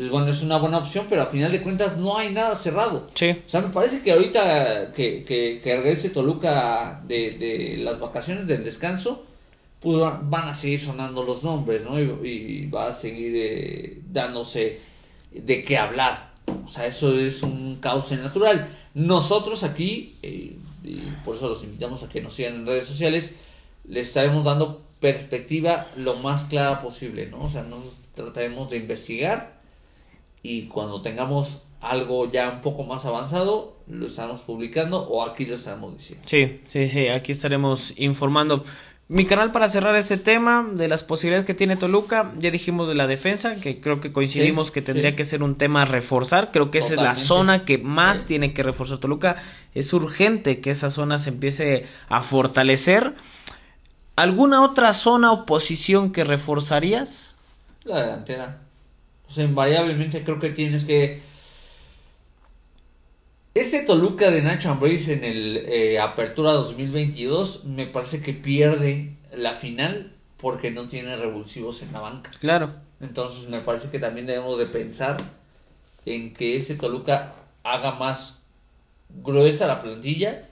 [0.00, 3.08] Entonces, bueno, es una buena opción, pero al final de cuentas no hay nada cerrado.
[3.12, 3.32] Sí.
[3.32, 8.46] O sea, me parece que ahorita que, que, que regrese Toluca de, de las vacaciones
[8.46, 9.26] del descanso,
[9.78, 12.00] pues van a seguir sonando los nombres, ¿no?
[12.00, 14.80] Y, va a seguir eh, dándose
[15.32, 16.30] de qué hablar.
[16.64, 18.70] O sea, eso es un cauce natural.
[18.94, 23.34] Nosotros aquí, eh, y por eso los invitamos a que nos sigan en redes sociales,
[23.84, 27.44] les estaremos dando perspectiva lo más clara posible, ¿no?
[27.44, 27.82] O sea, nos
[28.14, 29.59] trataremos de investigar
[30.42, 35.56] y cuando tengamos algo ya un poco más avanzado, lo estaremos publicando o aquí lo
[35.56, 36.24] estaremos diciendo.
[36.26, 38.64] Sí, sí, sí, aquí estaremos informando.
[39.08, 42.94] Mi canal para cerrar este tema de las posibilidades que tiene Toluca, ya dijimos de
[42.94, 46.70] la defensa, que creo que coincidimos que tendría que ser un tema a reforzar, creo
[46.70, 49.34] que esa es la zona que más tiene que reforzar Toluca,
[49.74, 53.14] es urgente que esa zona se empiece a fortalecer.
[54.14, 57.34] ¿Alguna otra zona o posición que reforzarías?
[57.82, 58.60] La delantera.
[59.30, 61.22] O sea, invariablemente creo que tienes que
[63.54, 69.54] este Toluca de Nacho Ambriz en el eh, Apertura 2022 me parece que pierde la
[69.54, 72.30] final porque no tiene revulsivos en la banca.
[72.40, 72.68] Claro.
[73.00, 75.16] Entonces me parece que también debemos de pensar
[76.06, 78.40] en que ese Toluca haga más
[79.08, 80.48] gruesa la plantilla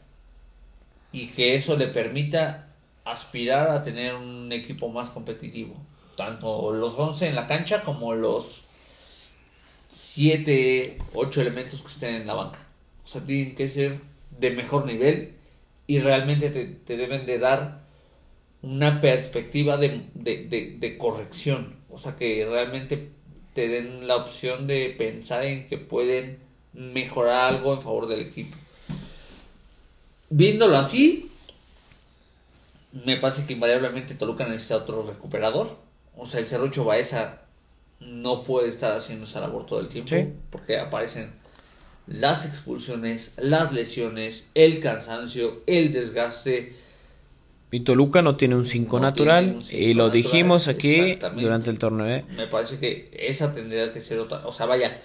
[1.12, 2.68] y que eso le permita
[3.04, 5.74] aspirar a tener un equipo más competitivo.
[6.16, 8.67] Tanto los 11 en la cancha como los
[9.98, 12.60] 7, 8 elementos que estén en la banca.
[13.04, 13.98] O sea, tienen que ser
[14.30, 15.34] de mejor nivel
[15.88, 17.80] y realmente te, deben de dar
[18.62, 21.74] una perspectiva de, corrección.
[21.90, 23.10] O sea, que realmente
[23.54, 26.38] te den la opción de pensar en que pueden
[26.72, 28.56] mejorar algo en favor del equipo.
[30.30, 31.28] Viéndolo así,
[32.92, 35.76] me parece que invariablemente Toluca necesita otro recuperador.
[36.16, 37.47] O sea, el Cerrucho Baeza
[38.00, 41.32] no puede estar haciendo esa labor todo el tiempo porque aparecen
[42.06, 46.76] las expulsiones, las lesiones, el cansancio, el desgaste.
[47.70, 52.06] Y Toluca no tiene un 5 natural y lo dijimos aquí durante el torneo.
[52.06, 52.24] ¿eh?
[52.34, 54.46] Me parece que esa tendría que ser otra.
[54.46, 55.02] O sea, vaya,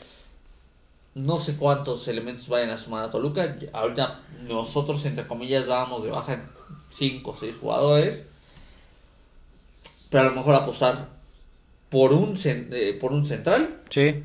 [1.15, 3.57] no sé cuántos elementos vayan a sumar a Toluca.
[3.73, 6.43] Ahorita nosotros, entre comillas, dábamos de baja en
[6.91, 8.23] 5 o 6 jugadores.
[10.09, 11.09] Pero a lo mejor apostar
[11.93, 13.81] por un, eh, por un central.
[13.87, 14.23] Sí.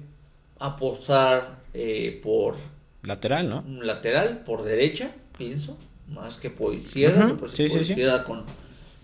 [0.58, 2.56] Apostar eh, por...
[3.02, 3.58] Lateral, ¿no?
[3.60, 5.76] Un lateral, por derecha, pienso.
[6.08, 7.36] Más que por izquierda.
[7.52, 7.94] sí, sí,
[8.24, 8.44] con,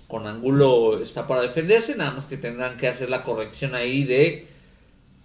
[0.08, 1.94] con Angulo está para defenderse.
[1.94, 4.46] Nada más que tendrán que hacer la corrección ahí de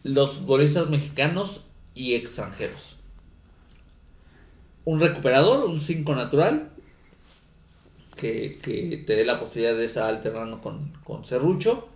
[0.04, 1.66] los futbolistas mexicanos
[1.96, 2.98] y extranjeros.
[4.84, 6.72] Un recuperador, un 5 natural,
[8.18, 11.89] que, que, te dé la posibilidad de estar alternando con, con Cerrucho.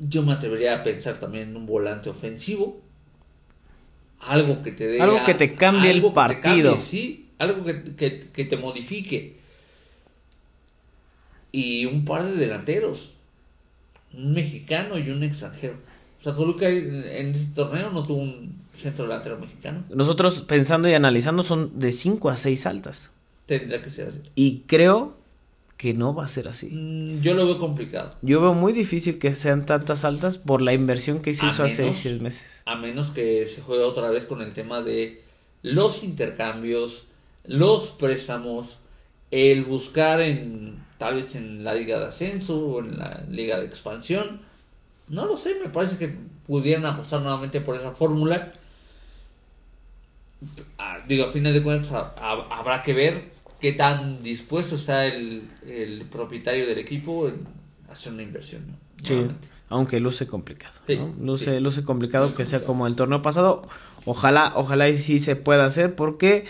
[0.00, 2.80] Yo me atrevería a pensar también en un volante ofensivo.
[4.18, 5.00] Algo que te dé.
[5.00, 6.80] Algo que te cambie el partido.
[6.80, 9.38] sí, algo que, que, te modifique.
[11.52, 13.14] Y un par de delanteros.
[14.14, 15.74] Un mexicano y un extranjero.
[16.20, 19.84] O sea, Toluca en este torneo no tuvo un centro delantero mexicano.
[19.90, 23.10] Nosotros pensando y analizando son de 5 a 6 altas.
[23.46, 24.18] Tendrá que ser así.
[24.34, 25.19] Y creo
[25.80, 26.66] que no va a ser así.
[26.66, 28.10] Mm, yo lo veo complicado.
[28.20, 31.90] Yo veo muy difícil que sean tantas altas por la inversión que se hizo hace
[31.94, 32.62] seis meses.
[32.66, 35.24] A menos que se juegue otra vez con el tema de
[35.62, 37.06] los intercambios,
[37.44, 38.76] los préstamos,
[39.30, 43.64] el buscar en tal vez en la liga de ascenso o en la liga de
[43.64, 44.42] expansión.
[45.08, 46.14] No lo sé, me parece que
[46.46, 48.52] pudieran apostar nuevamente por esa fórmula.
[50.76, 56.06] Ah, digo, a fin de cuentas habrá que ver qué tan dispuesto está el, el
[56.10, 57.46] propietario del equipo en
[57.90, 58.62] hacer una inversión.
[59.02, 59.26] Sí,
[59.68, 60.74] aunque luce complicado.
[61.20, 63.62] Luce, luce complicado que sea como el torneo pasado.
[64.04, 66.44] Ojalá, ojalá y sí se pueda hacer porque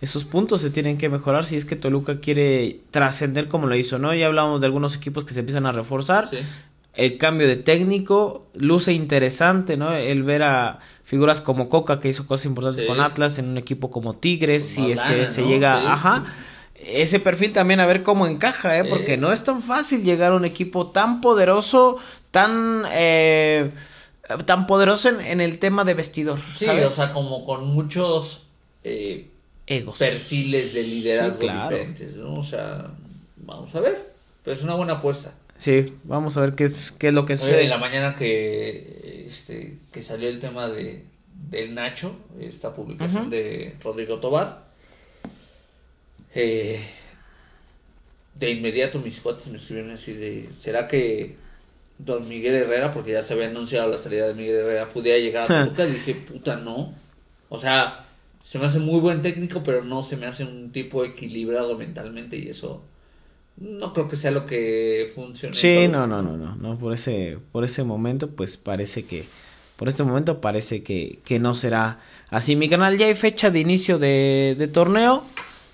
[0.00, 3.98] esos puntos se tienen que mejorar si es que Toluca quiere trascender como lo hizo,
[3.98, 4.14] ¿no?
[4.14, 6.28] Ya hablamos de algunos equipos que se empiezan a reforzar.
[6.94, 9.94] El cambio de técnico luce interesante, ¿no?
[9.94, 13.90] El ver a figuras como Coca que hizo cosas importantes con Atlas en un equipo
[13.90, 16.24] como Tigres, si es que se llega, ajá
[16.86, 18.84] ese perfil también a ver cómo encaja, ¿eh?
[18.84, 21.98] porque no es tan fácil llegar a un equipo tan poderoso,
[22.30, 23.70] tan eh,
[24.46, 26.38] tan poderoso en, el tema de vestidor.
[26.56, 28.46] Sí, o sea, como con muchos
[28.82, 29.28] eh,
[29.66, 32.36] egos, perfiles de liderazgo diferentes, ¿no?
[32.36, 32.90] O sea,
[33.36, 34.12] vamos a ver,
[34.42, 35.32] pero es una buena apuesta.
[35.56, 37.64] Sí, vamos a ver qué es qué es lo que sucede.
[37.64, 41.04] en la mañana que este que salió el tema de
[41.50, 44.63] del Nacho, esta publicación de Rodrigo Tobar
[46.34, 46.80] eh,
[48.34, 51.36] de inmediato mis cuates me escribieron así de, ¿será que
[51.98, 55.44] don Miguel Herrera, porque ya se había anunciado la salida de Miguel Herrera, pudiera llegar
[55.44, 55.86] a Toluca?
[55.86, 56.92] dije, puta, no.
[57.48, 58.06] O sea,
[58.44, 62.36] se me hace muy buen técnico, pero no se me hace un tipo equilibrado mentalmente
[62.36, 62.82] y eso
[63.56, 65.54] no creo que sea lo que funcione.
[65.54, 69.26] Sí, no, no, no, no, no, por ese, por ese momento, pues parece que,
[69.76, 72.56] por este momento parece que, que no será así.
[72.56, 75.24] Mi canal ya hay fecha de inicio de, de torneo.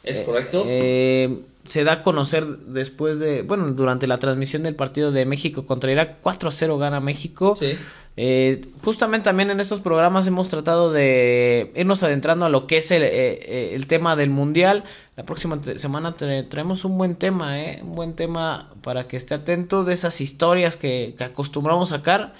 [0.02, 0.64] ¿Es eh, correcto?
[0.66, 5.66] Eh, se da a conocer después de, bueno, durante la transmisión del partido de México
[5.66, 7.56] contra Irak, 4 a 0 gana México.
[7.58, 7.76] Sí.
[8.16, 12.90] Eh, justamente también en estos programas hemos tratado de irnos adentrando a lo que es
[12.90, 14.84] el, el tema del Mundial.
[15.16, 17.80] La próxima semana traemos un buen tema, ¿eh?
[17.82, 22.34] Un buen tema para que esté atento de esas historias que, que acostumbramos sacar.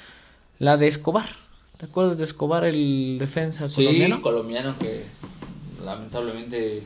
[0.59, 1.29] La de Escobar.
[1.79, 4.17] ¿Te acuerdas de Escobar, el defensa colombiano?
[4.17, 5.03] Sí, colombiano que
[5.83, 6.83] lamentablemente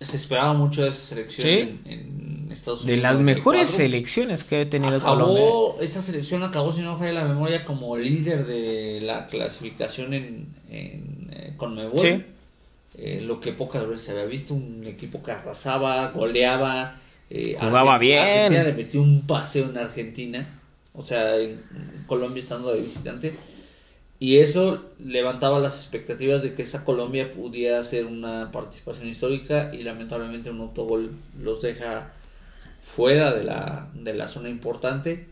[0.00, 2.96] se esperaba mucho de esa selección en, Estados Unidos.
[2.96, 5.44] De las mejores selecciones que he tenido Colombia.
[5.80, 11.30] Esa selección acabó, si no falla la memoria, como líder de la clasificación en, en
[11.32, 12.24] eh, Conmebol.
[13.00, 16.96] Eh, lo que pocas veces se había visto, un equipo que arrasaba, goleaba.
[17.30, 18.18] Eh, Jugaba bien.
[18.18, 20.60] Argentina le metió un paseo en Argentina.
[20.94, 21.60] O sea, en
[22.06, 23.36] Colombia estando de visitante
[24.20, 29.82] y eso levantaba las expectativas de que esa Colombia pudiera hacer una participación histórica y
[29.82, 32.12] lamentablemente un autogol los deja
[32.82, 35.28] fuera de la, de la zona importante.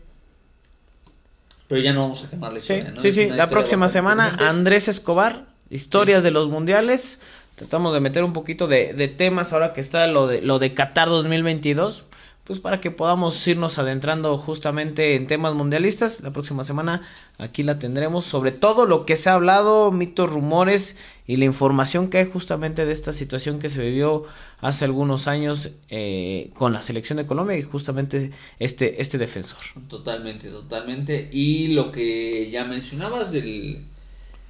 [1.67, 5.47] Pero ya no vamos a quemar la historia, Sí, sí, la próxima semana Andrés Escobar,
[5.69, 7.21] historias de los mundiales.
[7.55, 10.73] Tratamos de meter un poquito de, de, temas ahora que está lo de, lo de
[10.73, 12.05] Qatar 2022
[12.47, 16.21] pues para que podamos irnos adentrando justamente en temas mundialistas.
[16.21, 17.01] La próxima semana
[17.37, 20.95] aquí la tendremos sobre todo lo que se ha hablado, mitos, rumores
[21.27, 24.23] y la información que hay justamente de esta situación que se vivió
[24.61, 29.59] hace algunos años eh, con la selección de Colombia y justamente este, este defensor.
[29.89, 31.29] Totalmente, totalmente.
[31.29, 33.83] Y lo que ya mencionabas del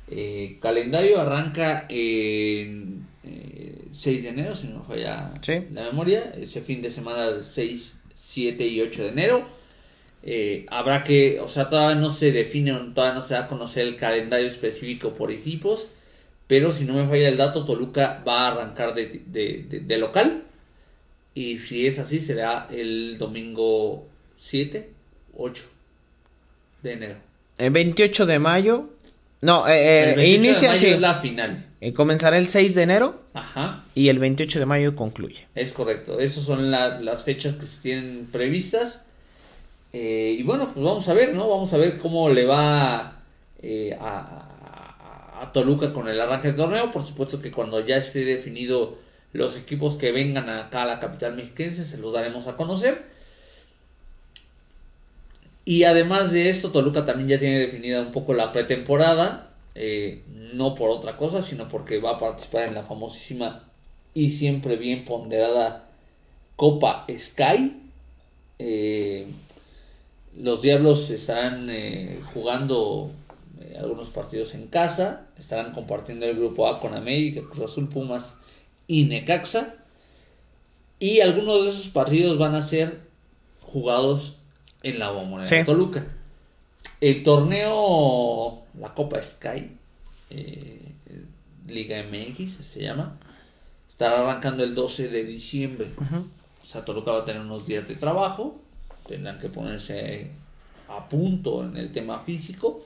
[0.08, 3.08] eh, calendario arranca en
[3.92, 5.32] 6 de enero, si no me falla
[5.72, 9.58] la memoria, ese fin de semana del 6, 7 y 8 de enero.
[10.24, 13.88] Eh, habrá que, o sea, todavía no se define, todavía no se da a conocer
[13.88, 15.88] el calendario específico por equipos,
[16.48, 20.44] pero si no me falla el dato, Toluca va a arrancar de, de, local.
[21.34, 24.08] Y si es así, será el domingo
[24.38, 24.90] 7,
[25.36, 25.66] 8.
[26.84, 27.16] de enero.
[27.58, 28.90] El 28 de mayo.
[29.42, 30.94] No, eh, El eh, 28 inicia de mayo sí.
[30.94, 31.66] es la final.
[31.80, 35.45] Eh, comenzará el 6 de enero Ajá, y el 28 de mayo concluye.
[35.53, 36.19] es correcto.
[36.19, 39.01] Esas son la- las fechas que se tienen previstas.
[39.93, 41.47] Eh, y bueno, pues vamos a ver, ¿no?
[41.47, 43.13] Vamos a ver cómo le va
[43.61, 44.19] eh, a,
[45.39, 46.91] a- a Toluca con el arranque del torneo.
[46.91, 48.97] Por supuesto que cuando ya esté definido
[49.34, 53.03] los equipos que vengan acá a la capital mexiquense, se los daremos a conocer.
[55.65, 59.47] Y además de esto, Toluca también ya tiene definida un poco la pretemporada,
[59.80, 60.23] eh,
[60.53, 63.63] no por otra cosa, sino porque va a participar en la famosísima
[64.13, 65.88] y siempre bien ponderada
[66.55, 67.80] Copa Sky.
[68.57, 69.28] Eh,
[70.36, 73.11] los Diablos estarán eh, jugando
[73.80, 78.36] algunos partidos en casa, estarán compartiendo el grupo A con América, Cruz Azul, Pumas
[78.88, 79.75] y Necaxa.
[80.99, 82.99] Y algunos de esos partidos van a ser
[83.61, 84.38] jugados
[84.82, 85.55] en la Bombonera Sí.
[85.57, 86.07] de Toluca.
[87.01, 89.71] El torneo, la Copa Sky,
[90.30, 90.91] eh,
[91.67, 93.17] Liga MX se llama,
[93.89, 95.88] estará arrancando el 12 de diciembre.
[95.97, 96.25] Ujú.
[96.63, 98.61] O sea, Toluca va a tener unos días de trabajo,
[99.07, 100.30] tendrán que ponerse
[100.89, 102.84] a punto en el tema físico.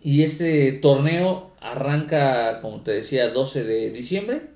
[0.00, 4.52] Y este torneo arranca, como te decía, 12 de diciembre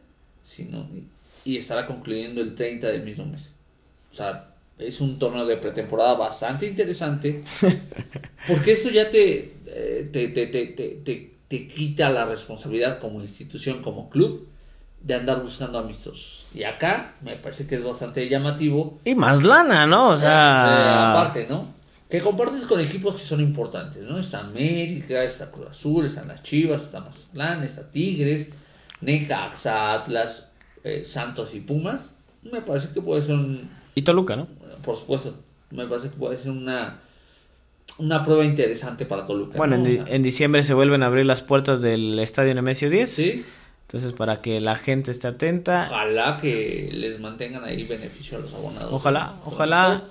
[1.45, 3.51] y estará concluyendo el 30 del mismo mes.
[4.11, 7.41] O sea, es un torneo de pretemporada bastante interesante
[8.47, 13.21] porque eso ya te, eh, te, te, te, te, te- te quita la responsabilidad como
[13.21, 14.49] institución, como club,
[15.01, 16.45] de andar buscando amistosos.
[16.55, 18.99] Y acá me parece que es bastante llamativo.
[19.05, 20.09] Y más lana, ¿no?
[20.11, 21.69] O Eh, sea, aparte, ¿no?
[22.11, 24.19] Que compartes con equipos que son importantes, ¿no?
[24.19, 28.49] Está América, está Cruz Azul, están las Chivas, está Mazatlán, está Tigres,
[29.01, 30.49] Necaxa, Atlas,
[30.85, 32.11] eh, Santos y Pumas.
[32.43, 34.49] Me parece que puede ser un, y Toluca, ¿no?
[34.87, 35.35] Por supuesto,
[35.71, 37.01] me parece que puede ser una
[37.99, 39.57] una prueba interesante para Toluca.
[39.57, 43.11] Bueno, en, diciembre se vuelven a abrir las puertas del estadio Nemesio 10.
[43.11, 43.45] sí,
[43.83, 45.89] Entonces, para que la gente esté atenta.
[45.91, 48.93] ojalá que les mantengan ahí beneficio a los abonados.
[48.93, 49.53] Ojalá, ¿no?
[49.53, 50.05] ojalá.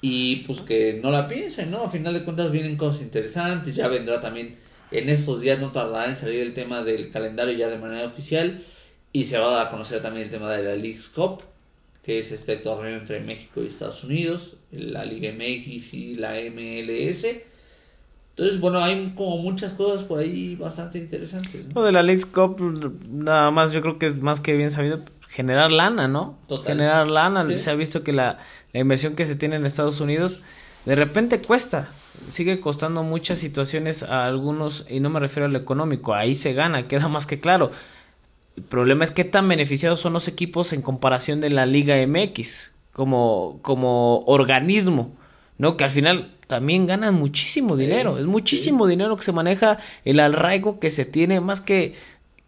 [0.00, 1.84] Y pues que no la piensen, ¿no?
[1.84, 4.56] A final de cuentas vienen cosas interesantes, ya vendrá también
[4.90, 8.62] en estos días, no tardará en salir el tema del calendario ya de manera oficial
[9.12, 11.42] y se va a dar a conocer también el tema de la League's Cup,
[12.02, 17.26] que es este torneo entre México y Estados Unidos, la Liga MX y la MLS.
[18.30, 21.74] Entonces, bueno, hay como muchas cosas por ahí bastante interesantes, ¿no?
[21.74, 22.60] Lo de la League Cup,
[23.08, 26.38] nada más yo creo que es más que bien sabido generar lana, ¿no?
[26.46, 26.68] Total.
[26.68, 27.46] Generar lana.
[27.48, 27.58] Sí.
[27.58, 28.38] Se ha visto que la,
[28.72, 30.42] la inversión que se tiene en Estados Unidos
[30.84, 31.88] de repente cuesta.
[32.30, 36.52] Sigue costando muchas situaciones a algunos, y no me refiero a lo económico, ahí se
[36.54, 37.70] gana, queda más que claro.
[38.58, 42.72] El problema es qué tan beneficiados son los equipos en comparación de la Liga MX
[42.92, 45.16] como, como organismo,
[45.58, 45.76] ¿no?
[45.76, 50.18] Que al final también ganan muchísimo Sí, dinero, es muchísimo dinero que se maneja, el
[50.18, 51.94] arraigo que se tiene, más que,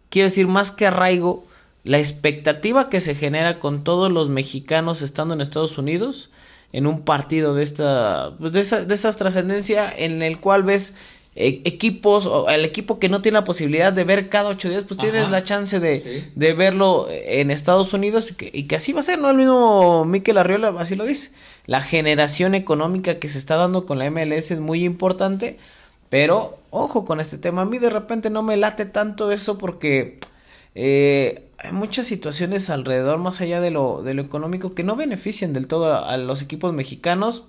[0.09, 1.45] quiero decir, más que arraigo,
[1.85, 6.29] la expectativa que se genera con todos los mexicanos estando en Estados Unidos
[6.73, 10.93] en un partido de esta, pues de esa, de esa trascendencia en el cual ves
[11.35, 14.83] eh, equipos, o el equipo que no tiene la posibilidad de ver cada ocho días,
[14.87, 15.09] pues Ajá.
[15.09, 16.31] tienes la chance de, Sí.
[16.35, 19.29] de verlo en Estados Unidos y que, y que así va a ser, ¿no?
[19.29, 21.31] El mismo Miquel Arriola así lo dice.
[21.67, 25.57] La generación económica que se está dando con la MLS es muy importante,
[26.09, 27.61] pero ojo con este tema.
[27.61, 30.19] A mí de repente no me late tanto eso porque
[30.75, 35.53] eh, hay muchas situaciones alrededor, más allá de lo, de lo económico, que no benefician
[35.53, 37.45] del todo a, a los equipos mexicanos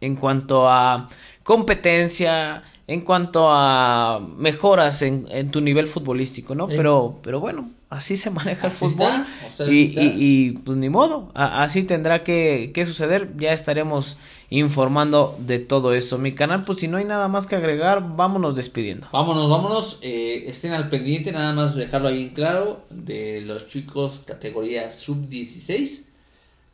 [0.00, 1.08] en cuanto a
[1.44, 6.66] competencia, en cuanto a mejoras en, en tu nivel futbolístico, ¿no?
[6.68, 6.72] Sí.
[6.76, 9.12] Pero, pero bueno, así se maneja el fútbol.
[9.12, 13.36] está, o sea, y, pues ni modo, a- así tendrá que, que suceder.
[13.36, 14.16] Ya estaremos
[14.50, 16.16] informando de todo eso.
[16.16, 19.06] Mi canal, pues si no hay nada más que agregar, vámonos despidiendo.
[19.12, 19.98] Vámonos, vámonos.
[20.00, 26.04] eh, estén al pendiente, nada más dejarlo ahí en claro, de los chicos categoría sub-16,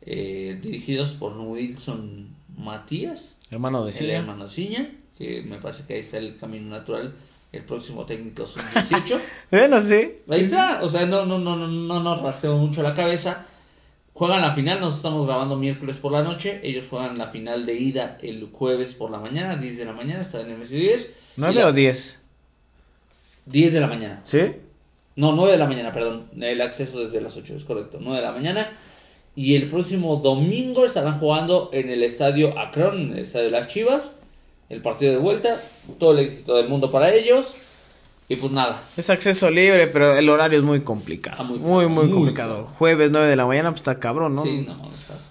[0.03, 4.13] eh, dirigidos por Wilson Matías, Hermano de el Ciña.
[4.19, 7.13] hermano Ciña, que me parece que ahí está el camino natural,
[7.51, 9.19] el próximo técnico sub-18.
[9.51, 10.17] Bueno, sí.
[10.29, 13.45] Ahí está, o sea, no, no, no, no, no nos rasquemos mucho la cabeza.
[14.13, 16.59] Juegan la final, nos estamos grabando miércoles por la noche.
[16.63, 20.21] Ellos juegan la final de ida el jueves por la mañana, 10 de la mañana,
[20.21, 21.01] está en MS10.
[21.01, 21.05] Y
[21.37, 22.21] ¿Nueve la- o diez?
[23.45, 24.21] 10 de la mañana.
[24.25, 24.39] ¿Sí?
[25.17, 26.27] No, 9 de la mañana, perdón.
[26.39, 27.99] El acceso desde las 8, es correcto.
[28.01, 28.69] 9 de la mañana.
[29.35, 33.67] Y el próximo domingo estarán jugando en el estadio Akron, en el estadio de las
[33.67, 34.11] Chivas.
[34.69, 35.61] El partido de vuelta.
[35.99, 37.53] Todo el éxito del mundo para ellos.
[38.27, 38.81] Y pues nada.
[38.97, 41.37] Es acceso libre, pero el horario es muy complicado.
[41.39, 42.63] Ah, muy- muy, muy, muy complicado.
[42.65, 44.43] Jueves 9 de la mañana, pues está cabrón, ¿no?
[44.43, 45.21] Sí, no, no estás.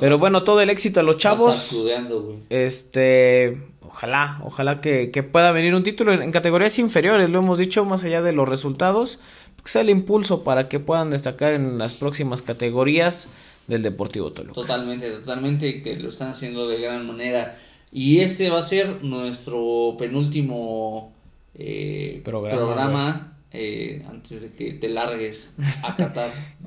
[0.00, 1.70] Pero bueno, todo el éxito a los chavos.
[1.72, 2.36] güey.
[2.50, 7.58] Este, ojalá, ojalá que, que pueda venir un título en, en categorías inferiores, lo hemos
[7.58, 9.18] dicho, más allá de los resultados,
[9.62, 13.28] que sea el impulso para que puedan destacar en las próximas categorías
[13.66, 14.54] del Deportivo Toluca.
[14.54, 17.56] Totalmente, totalmente, que lo están haciendo de gran manera.
[17.96, 21.14] Y este va a ser nuestro penúltimo
[21.54, 25.52] eh, Programa, programa, eh, antes de que te largues
[25.84, 26.28] a Qatar.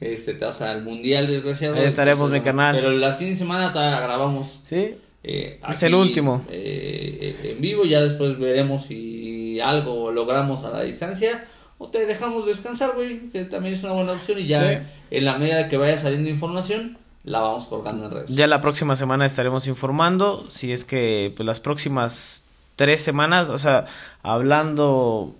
[0.00, 1.74] este, te vas al mundial, desgraciado.
[1.74, 2.76] Ahí estaremos, mi canal.
[2.76, 4.60] Pero la siguiente semana te grabamos.
[4.62, 4.94] ¿Sí?
[5.24, 6.44] eh, Es el último.
[6.48, 11.44] en vivo, ya después veremos si algo logramos a la distancia.
[11.78, 14.38] O te dejamos descansar, güey, que también es una buena opción.
[14.38, 14.86] Y ya Sí.
[15.10, 18.30] en la medida que vaya saliendo información, la vamos colgando en redes.
[18.30, 22.44] Ya la próxima semana estaremos informando, si es que pues, las próximas
[22.76, 23.86] tres semanas, o sea,
[24.22, 25.34] hablando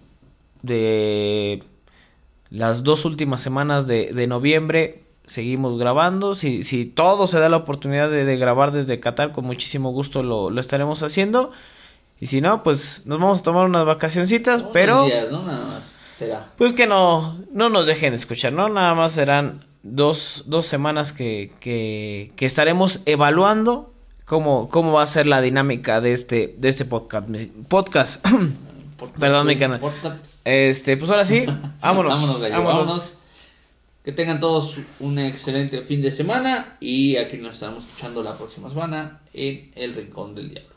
[0.63, 1.65] de
[2.51, 6.35] las dos últimas semanas de, de noviembre, seguimos grabando.
[6.35, 10.23] Si, si todo se da la oportunidad de, de grabar desde Qatar, con muchísimo gusto
[10.23, 11.53] lo, lo estaremos haciendo.
[12.21, 15.07] Y si no, pues nos vamos a tomar unas vacacioncitas, pero...
[15.07, 15.43] días, ¿no?
[15.43, 15.93] Nada más.
[16.17, 16.53] Será.
[16.57, 18.69] Pues que no, no nos dejen escuchar, ¿no?
[18.69, 23.93] Nada más serán dos, dos semanas que, que, que estaremos evaluando
[24.25, 27.29] cómo, cómo va a ser la dinámica de este, de este podcast.
[27.69, 28.27] podcast.
[29.19, 29.81] Perdón, mi canal.
[30.45, 31.45] Este, pues ahora sí,
[31.81, 32.13] vámonos.
[32.13, 32.89] Vámonos, gallo, vámonos.
[32.89, 33.15] vámonos.
[34.05, 38.69] Que tengan todos un excelente fin de semana y aquí nos estaremos escuchando la próxima
[38.69, 40.72] semana en El Rincón del Diablo.